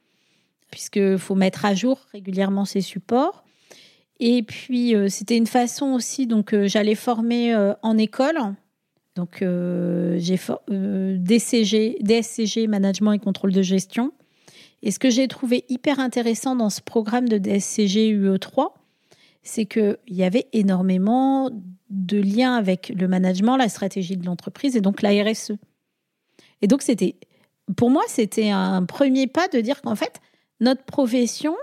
[0.70, 3.45] puisqu'il faut mettre à jour régulièrement ces supports.
[4.18, 8.39] Et puis, euh, c'était une façon aussi, donc euh, j'allais former en école.
[9.17, 10.39] Donc, j'ai
[10.69, 14.12] DCG, DSCG, Management et Contrôle de Gestion.
[14.83, 18.73] Et ce que j'ai trouvé hyper intéressant dans ce programme de DSCG UE3,
[19.43, 21.51] c'est qu'il y avait énormément
[21.91, 25.53] de liens avec le management, la stratégie de l'entreprise et donc la RSE.
[26.61, 27.17] Et donc, c'était,
[27.77, 30.21] pour moi, c'était un premier pas de dire qu'en fait,
[30.61, 31.55] notre profession,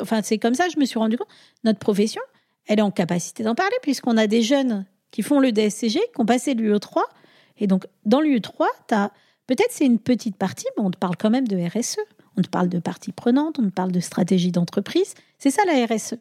[0.00, 1.28] enfin c'est comme ça que je me suis rendu compte,
[1.64, 2.22] notre profession,
[2.66, 6.20] elle est en capacité d'en parler puisqu'on a des jeunes qui font le DSCG, qui
[6.20, 7.02] ont passé l'UE3.
[7.58, 8.66] Et donc dans l'UE3,
[9.46, 11.98] peut-être c'est une petite partie, mais on te parle quand même de RSE.
[12.36, 15.14] On te parle de partie prenante, on te parle de stratégie d'entreprise.
[15.38, 16.14] C'est ça la RSE.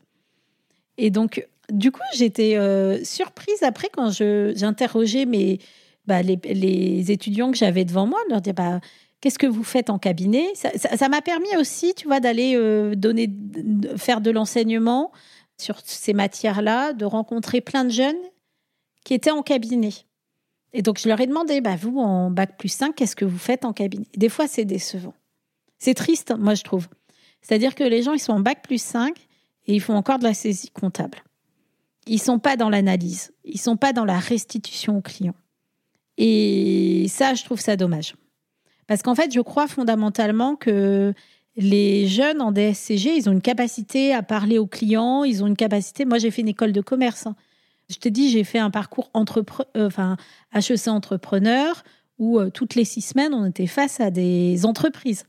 [0.98, 5.60] Et donc, du coup, j'étais euh, surprise après quand j'interrogeais mes,
[6.06, 8.82] bah, les, les, étudiants que j'avais devant moi, de leur dire bah,
[9.22, 10.48] Qu'est-ce que vous faites en cabinet?
[10.56, 13.32] Ça m'a permis aussi, tu vois, d'aller euh, donner,
[13.96, 15.12] faire de l'enseignement
[15.60, 18.18] sur ces matières-là, de rencontrer plein de jeunes
[19.04, 19.93] qui étaient en cabinet.
[20.74, 23.38] Et donc, je leur ai demandé, bah, vous, en bac plus 5, qu'est-ce que vous
[23.38, 24.06] faites en cabinet?
[24.16, 25.14] Des fois, c'est décevant.
[25.80, 26.88] C'est triste, moi, je trouve.
[27.41, 29.18] C'est-à-dire que les gens, ils sont en bac plus 5
[29.68, 31.24] et ils font encore de la saisie comptable.
[32.08, 33.34] Ils sont pas dans l'analyse.
[33.43, 35.36] Ils sont pas dans la restitution au client.
[36.18, 38.16] Et ça, je trouve ça dommage.
[38.88, 41.14] Parce qu'en fait, je crois fondamentalement que
[41.56, 45.56] les jeunes en DSCG, ils ont une capacité à parler aux clients, ils ont une
[45.56, 46.06] capacité.
[46.06, 47.28] Moi, j'ai fait une école de commerce.
[47.28, 47.36] Hein.
[47.92, 49.68] Je te dis, j'ai fait un parcours entrepre...
[49.76, 49.89] Euh,
[50.54, 51.84] HEC entrepreneur
[52.22, 55.24] où euh, toutes les six semaines, on était face à des entreprises.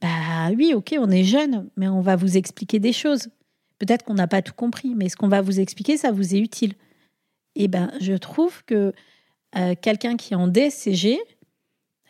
[0.00, 3.28] Bah oui, ok, on est jeune, mais on va vous expliquer des choses.
[3.78, 6.38] Peut-être qu'on n'a pas tout compris, mais ce qu'on va vous expliquer, ça vous est
[6.38, 6.74] utile.
[7.56, 8.92] Et ben, je trouve que
[9.56, 11.18] euh, quelqu'un qui est en DSCG,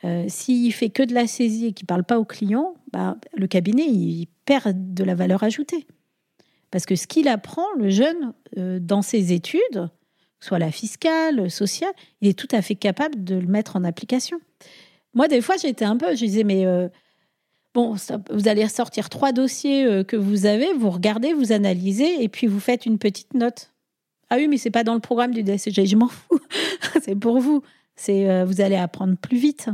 [0.05, 3.17] euh, s'il fait que de la saisie et qu'il ne parle pas au client, bah,
[3.35, 5.87] le cabinet, il perd de la valeur ajoutée.
[6.77, 9.89] Parce que ce qu'il apprend, le jeune, euh, dans ses études,
[10.41, 14.39] soit la fiscale, sociale, il est tout à fait capable de le mettre en application.
[15.15, 16.89] Moi, des fois, j'étais un peu, je disais, mais euh,
[17.73, 17.97] bon,
[18.31, 22.47] vous allez ressortir trois dossiers euh, que vous avez, vous regardez, vous analysez, et puis
[22.47, 23.73] vous faites une petite note.
[24.29, 26.41] Ah oui, mais c'est pas dans le programme du DSG, je m'en fous.
[27.03, 27.63] c'est pour vous.
[27.95, 29.71] C'est, vous allez apprendre plus vite.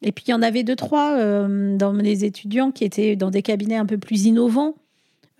[0.00, 3.42] Et puis il y en avait deux, trois dans les étudiants qui étaient dans des
[3.42, 4.76] cabinets un peu plus innovants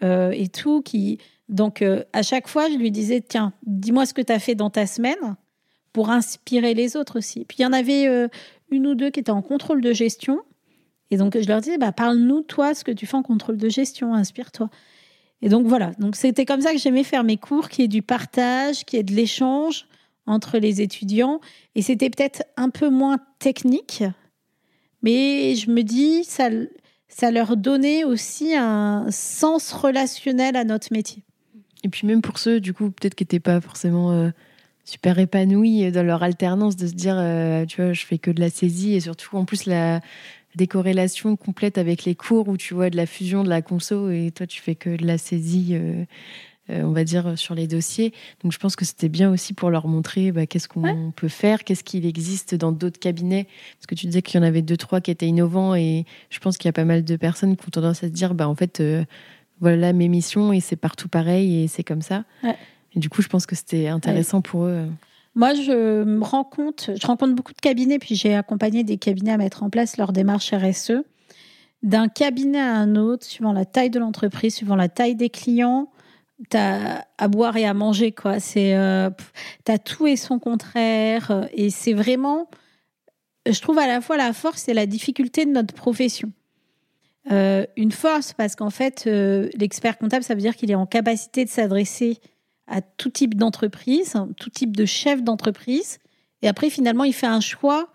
[0.02, 1.18] et tout, qui,
[1.52, 4.54] donc, euh, à chaque fois, je lui disais, tiens, dis-moi ce que tu as fait
[4.54, 5.36] dans ta semaine
[5.92, 7.44] pour inspirer les autres aussi.
[7.44, 8.28] Puis il y en avait euh,
[8.70, 10.40] une ou deux qui étaient en contrôle de gestion.
[11.10, 13.68] Et donc, je leur disais, bah, parle-nous, toi, ce que tu fais en contrôle de
[13.68, 14.70] gestion, inspire-toi.
[15.42, 15.92] Et donc, voilà.
[15.98, 19.02] Donc, c'était comme ça que j'aimais faire mes cours, qui est du partage, qui est
[19.02, 19.86] de l'échange
[20.24, 21.40] entre les étudiants.
[21.74, 24.04] Et c'était peut-être un peu moins technique,
[25.02, 26.48] mais je me dis, ça,
[27.14, 31.22] ça leur donnait aussi un sens relationnel à notre métier.
[31.84, 34.30] Et puis même pour ceux, du coup, peut-être qui n'étaient pas forcément euh,
[34.84, 38.40] super épanouis dans leur alternance, de se dire, euh, tu vois, je fais que de
[38.40, 40.00] la saisie et surtout en plus la
[40.54, 44.30] décorrélation complète avec les cours où tu vois de la fusion de la conso et
[44.34, 45.70] toi tu fais que de la saisie.
[45.72, 46.04] Euh,
[46.68, 48.12] on va dire sur les dossiers.
[48.42, 51.64] Donc je pense que c'était bien aussi pour leur montrer bah, qu'est-ce qu'on peut faire,
[51.64, 53.46] qu'est-ce qu'il existe dans d'autres cabinets.
[53.78, 56.38] Parce que tu disais qu'il y en avait deux, trois qui étaient innovants et je
[56.38, 58.48] pense qu'il y a pas mal de personnes qui ont tendance à se dire, bah,
[58.48, 58.82] en fait,
[59.60, 62.24] voilà mes missions et c'est partout pareil et c'est comme ça.
[62.94, 64.86] Et du coup, je pense que c'était intéressant pour eux.
[65.34, 69.32] Moi, je me rends compte, je rencontre beaucoup de cabinets, puis j'ai accompagné des cabinets
[69.32, 71.04] à mettre en place leur démarche RSE.
[71.82, 75.88] D'un cabinet à un autre, suivant la taille de l'entreprise, suivant la taille des clients,
[76.50, 78.12] tu as à boire et à manger.
[78.12, 78.40] quoi.
[78.40, 79.10] C'est, euh,
[79.64, 81.48] tu as tout et son contraire.
[81.52, 82.48] Et c'est vraiment,
[83.46, 86.32] je trouve à la fois la force et la difficulté de notre profession.
[87.30, 90.86] Euh, une force parce qu'en fait, euh, l'expert comptable, ça veut dire qu'il est en
[90.86, 92.18] capacité de s'adresser
[92.66, 95.98] à tout type d'entreprise, tout type de chef d'entreprise.
[96.42, 97.92] Et après, finalement, il fait un choix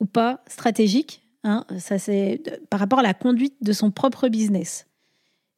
[0.00, 1.22] ou pas stratégique.
[1.44, 4.86] Hein, ça, c'est par rapport à la conduite de son propre business.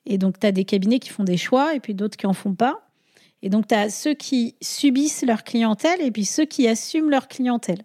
[0.06, 2.32] Et donc, tu as des cabinets qui font des choix et puis d'autres qui en
[2.32, 2.88] font pas.
[3.42, 7.28] Et donc, tu as ceux qui subissent leur clientèle et puis ceux qui assument leur
[7.28, 7.82] clientèle.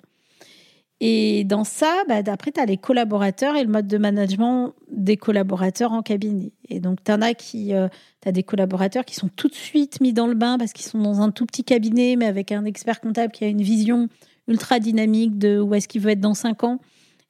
[1.01, 5.15] Et dans ça, bah, après, tu as les collaborateurs et le mode de management des
[5.15, 6.51] collaborateurs en cabinet.
[6.67, 7.87] Et donc, tu as qui, euh,
[8.25, 11.21] des collaborateurs qui sont tout de suite mis dans le bain parce qu'ils sont dans
[11.21, 14.09] un tout petit cabinet, mais avec un expert comptable qui a une vision
[14.47, 16.79] ultra dynamique de où est-ce qu'il veut être dans cinq ans.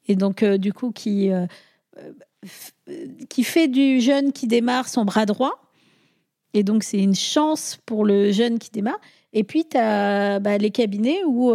[0.07, 1.45] Et donc, euh, du coup, qui, euh,
[3.29, 5.59] qui fait du jeune qui démarre son bras droit.
[6.53, 8.99] Et donc, c'est une chance pour le jeune qui démarre.
[9.33, 11.53] Et puis, tu as bah, les cabinets où,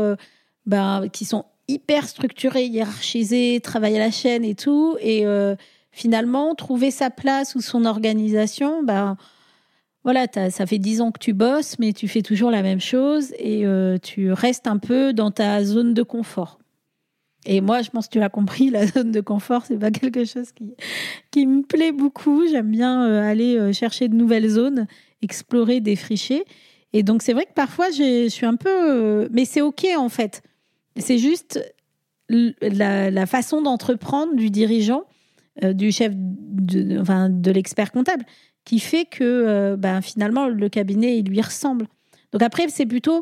[0.67, 4.97] bah, qui sont hyper structuré, hiérarchisé, travailler à la chaîne et tout.
[5.01, 5.57] Et euh,
[5.93, 9.17] finalement, trouver sa place ou son organisation, ben,
[10.03, 13.33] voilà, ça fait dix ans que tu bosses, mais tu fais toujours la même chose
[13.39, 16.59] et euh, tu restes un peu dans ta zone de confort.
[17.47, 20.25] Et moi, je pense que tu l'as compris, la zone de confort, c'est pas quelque
[20.25, 20.75] chose qui,
[21.31, 22.47] qui me plaît beaucoup.
[22.49, 24.87] J'aime bien euh, aller chercher de nouvelles zones,
[25.23, 26.45] explorer, défricher.
[26.93, 29.29] Et donc, c'est vrai que parfois, je suis un peu.
[29.33, 30.43] Mais c'est OK, en fait.
[30.97, 31.61] C'est juste
[32.29, 35.05] la, façon d'entreprendre du dirigeant,
[35.63, 38.25] euh, du chef, de, enfin, de l'expert comptable,
[38.65, 41.87] qui fait que euh, ben, finalement le cabinet il lui ressemble.
[42.33, 43.21] Donc après, c'est plutôt euh,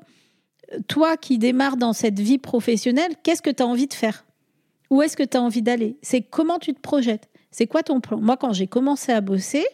[0.89, 4.25] toi qui démarres dans cette vie professionnelle, qu'est-ce que tu as envie de faire?
[4.91, 5.97] Où est-ce que tu as envie d'aller?
[6.03, 7.29] C'est comment tu te projettes?
[7.51, 8.19] C'est quoi ton plan?
[8.21, 9.65] Moi, quand j'ai commencé à bosser,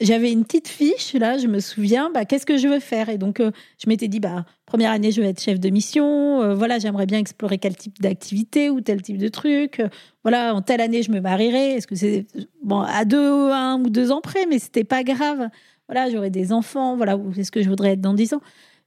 [0.00, 3.10] j'avais une petite fiche, là, je me souviens, bah, qu'est-ce que je veux faire?
[3.10, 6.40] Et donc, euh, je m'étais dit, bah, première année, je vais être chef de mission,
[6.40, 9.82] euh, voilà, j'aimerais bien explorer quel type d'activité ou tel type de truc.
[10.22, 11.74] voilà, en telle année, je me marierai.
[11.74, 12.26] Est-ce que c'est,
[12.62, 15.48] bon, à deux, un ou deux ans près, mais c'était pas grave.
[15.88, 18.40] Voilà, j'aurais des enfants, voilà, est-ce que je voudrais être dans dix ans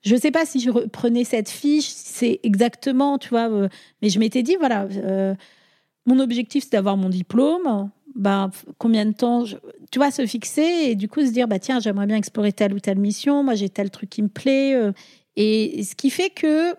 [0.04, 3.70] je ne sais pas si je reprenais cette fiche, c'est exactement, tu vois, euh,
[4.02, 4.88] mais je m'étais dit, voilà,
[6.06, 9.44] mon objectif, c'est d'avoir mon diplôme bah, combien de temps,
[9.92, 12.74] tu vois, se fixer et du coup se dire, bah, tiens, j'aimerais bien explorer telle
[12.74, 14.76] ou telle mission, moi j'ai tel truc qui me plaît.
[14.76, 14.92] Euh.
[15.36, 16.76] et ce qui fait que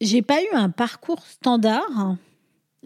[0.00, 2.16] j'ai pas eu un parcours standard.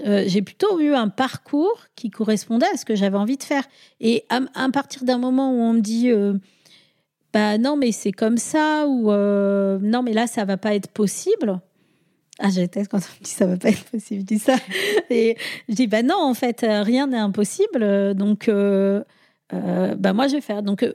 [0.06, 3.64] Euh, j'ai plutôt eu un parcours qui correspondait à ce que j'avais envie de faire.
[4.00, 4.40] Et à,
[4.70, 6.34] partir d'un moment où on me dit, euh,
[7.38, 11.60] bah non, mais c'est comme ça, ou non, mais là, ça va pas être possible,
[12.40, 14.56] ah, j'ai quand on me dit ça va pas être possible, je dis ça.
[15.10, 15.36] Et
[15.68, 18.14] je dis, bah non, en fait, euh, rien n'est impossible.
[18.14, 19.02] Donc, euh,
[19.52, 20.62] euh, bah moi, je vais faire.
[20.62, 20.86] Donc,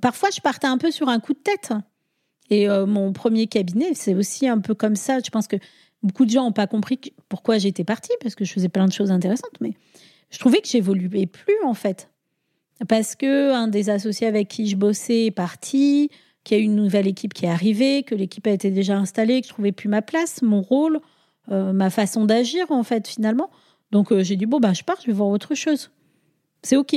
[0.00, 1.72] parfois, je partais un peu sur un coup de tête.
[2.50, 5.18] Et mon premier cabinet, c'est aussi un peu comme ça.
[5.24, 5.56] Je pense que
[6.02, 7.00] beaucoup de gens n'ont pas compris
[7.30, 9.58] pourquoi j'étais partie, parce que je faisais plein de choses intéressantes.
[9.60, 9.72] Mais
[10.30, 12.10] je trouvais que j'évoluais plus, en fait.
[12.88, 16.10] Parce que un des associés avec qui je bossais est parti,
[16.44, 19.40] qu'il y a une nouvelle équipe qui est arrivée, que l'équipe a été déjà installée,
[19.40, 21.00] que je trouvais plus ma place, mon rôle,
[21.50, 23.50] euh, ma façon d'agir en fait finalement.
[23.90, 25.90] Donc euh, j'ai dit bon bah je pars, je vais voir autre chose.
[26.62, 26.94] C'est ok.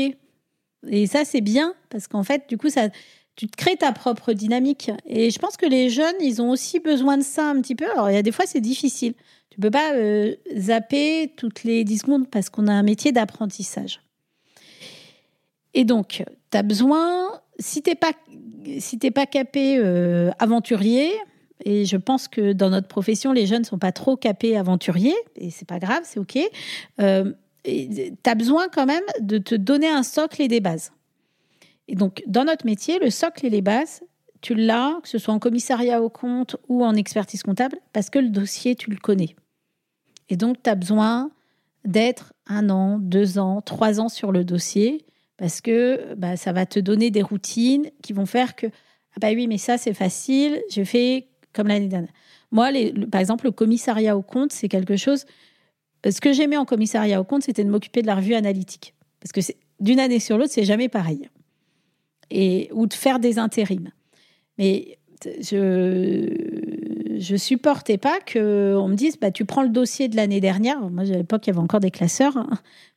[0.88, 2.90] Et ça c'est bien parce qu'en fait du coup ça
[3.36, 4.92] tu te crées ta propre dynamique.
[5.06, 7.90] Et je pense que les jeunes ils ont aussi besoin de ça un petit peu.
[7.92, 9.14] Alors il y a des fois c'est difficile.
[9.52, 14.05] Tu peux pas euh, zapper toutes les 10 secondes parce qu'on a un métier d'apprentissage.
[15.76, 18.14] Et donc, tu as besoin, si tu n'es pas,
[18.80, 21.12] si pas capé euh, aventurier,
[21.66, 25.16] et je pense que dans notre profession, les jeunes ne sont pas trop capés aventuriers,
[25.36, 26.40] et c'est pas grave, c'est OK,
[27.02, 27.34] euh,
[27.66, 30.94] tu as besoin quand même de te donner un socle et des bases.
[31.90, 34.02] Et donc, dans notre métier, le socle et les bases,
[34.42, 38.20] tu l'as, que ce soit en commissariat au compte ou en expertise comptable, parce que
[38.20, 39.36] le dossier, tu le connais.
[40.30, 41.32] Et donc, tu as besoin
[41.84, 45.06] d'être un an, deux ans, trois ans sur le dossier
[45.38, 49.30] parce que bah, ça va te donner des routines qui vont faire que, ah bah
[49.34, 52.12] oui, mais ça, c'est facile, j'ai fait comme l'année dernière.
[52.52, 55.26] Moi, les, par exemple, le commissariat au compte, c'est quelque chose.
[56.06, 58.94] Euh, ce que j'aimais en commissariat au compte, c'était de m'occuper de la revue analytique.
[59.20, 61.30] Parce que d'une année sur l'autre, c'est jamais pareil.
[62.30, 63.92] Et, ou de faire des intérims.
[64.58, 66.30] Mais je
[67.18, 70.80] je supportais pas qu'on me dise bah, tu prends le dossier de l'année dernière.
[70.90, 72.50] Moi, à l'époque, il y avait encore des classeurs, hein.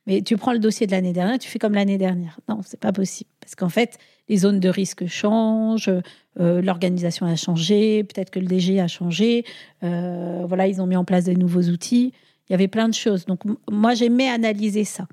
[0.07, 2.39] mais tu prends le dossier de l'année dernière, tu fais comme l'année dernière.
[2.47, 3.29] Non, c'est pas possible.
[3.39, 3.97] Parce qu'en fait,
[4.27, 5.91] les zones de risque changent,
[6.39, 9.43] euh, l'organisation a changé, peut-être que le DG a changé.
[9.83, 12.13] Euh, voilà, ils ont mis en place des nouveaux outils.
[12.47, 13.25] Il y avait plein de choses.
[13.25, 15.07] Donc, moi, j'aimais analyser ça.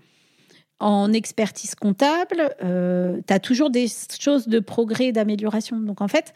[0.79, 3.87] En expertise comptable, euh, tu as toujours des
[4.21, 5.79] choses de progrès, d'amélioration.
[5.79, 6.35] Donc, en fait,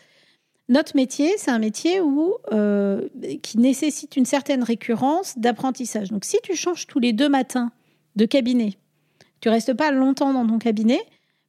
[0.70, 3.08] notre métier, c'est un métier où, euh,
[3.42, 6.10] qui nécessite une certaine récurrence d'apprentissage.
[6.10, 7.72] Donc, si tu changes tous les deux matins
[8.14, 8.74] de cabinet,
[9.40, 11.00] tu restes pas longtemps dans ton cabinet,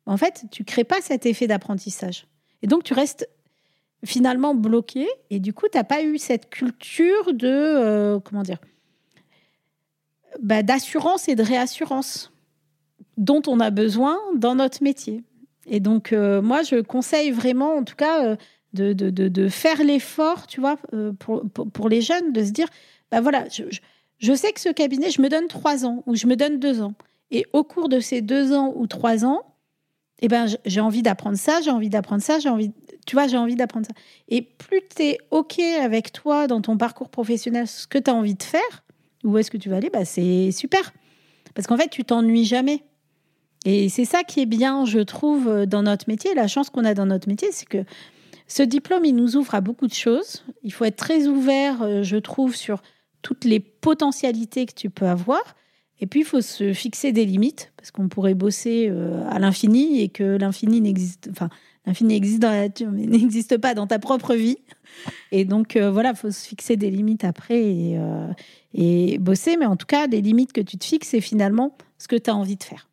[0.07, 2.25] en fait, tu crées pas cet effet d'apprentissage.
[2.63, 3.29] Et donc, tu restes
[4.03, 5.07] finalement bloqué.
[5.29, 8.57] Et du coup, tu n'as pas eu cette culture de, euh, comment dire,
[10.41, 12.31] bah, d'assurance et de réassurance
[13.17, 15.23] dont on a besoin dans notre métier.
[15.67, 18.35] Et donc, euh, moi, je conseille vraiment, en tout cas,
[18.73, 22.67] de, de, de, faire l'effort, tu vois, euh, pour, pour, les jeunes, de se dire,
[23.11, 23.63] bah voilà, je,
[24.19, 26.81] je, sais que ce cabinet, je me donne trois ans ou je me donne deux
[26.81, 26.93] ans.
[27.31, 29.41] Et au cours de ces deux ans ou trois ans,
[30.21, 32.71] eh ben, j'ai envie d'apprendre ça, j'ai envie d'apprendre ça, j'ai envie,
[33.05, 33.93] tu vois, j'ai envie d'apprendre ça.
[34.29, 38.13] Et plus tu es OK avec toi dans ton parcours professionnel, ce que tu as
[38.13, 38.83] envie de faire,
[39.23, 40.93] où est-ce que tu vas aller, bah, c'est super.
[41.55, 42.83] Parce qu'en fait, tu t'ennuies jamais.
[43.65, 46.33] Et c'est ça qui est bien, je trouve, dans notre métier.
[46.33, 47.83] La chance qu'on a dans notre métier, c'est que
[48.51, 50.43] ce diplôme, il nous ouvre à beaucoup de choses.
[50.61, 52.81] Il faut être très ouvert, euh, je trouve, sur
[53.21, 55.39] toutes les potentialités que tu peux avoir.
[56.01, 60.01] Et puis, il faut se fixer des limites, parce qu'on pourrait bosser euh, à l'infini
[60.01, 61.47] et que l'infini n'existe, enfin,
[61.85, 62.19] l'infini
[63.07, 64.57] n'existe pas dans ta propre vie.
[65.31, 67.97] Et donc, euh, voilà, il faut se fixer des limites après et,
[68.73, 69.55] et, bosser.
[69.55, 72.29] Mais en tout cas, des limites que tu te fixes, c'est finalement ce que tu
[72.29, 72.89] as envie de faire.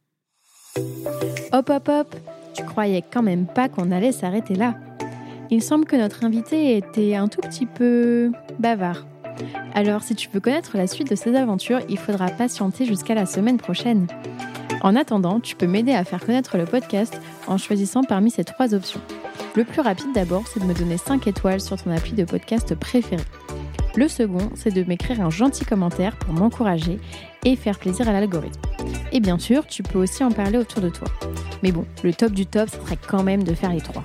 [1.51, 2.17] Hop, hop, hop,
[2.55, 4.77] tu croyais quand même pas qu'on allait s'arrêter là.
[5.51, 9.07] Il semble que notre invité était un tout petit peu bavard.
[9.75, 13.25] Alors si tu veux connaître la suite de ces aventures, il faudra patienter jusqu'à la
[13.25, 14.07] semaine prochaine.
[14.83, 18.75] En attendant, tu peux m'aider à faire connaître le podcast en choisissant parmi ces trois
[18.75, 19.01] options.
[19.55, 22.75] Le plus rapide d'abord, c'est de me donner 5 étoiles sur ton appli de podcast
[22.75, 23.23] préféré.
[23.97, 27.01] Le second, c'est de m'écrire un gentil commentaire pour m'encourager
[27.45, 28.61] et faire plaisir à l'algorithme.
[29.13, 31.09] Et bien sûr, tu peux aussi en parler autour de toi.
[31.63, 34.05] Mais bon, le top du top, ce serait quand même de faire les trois.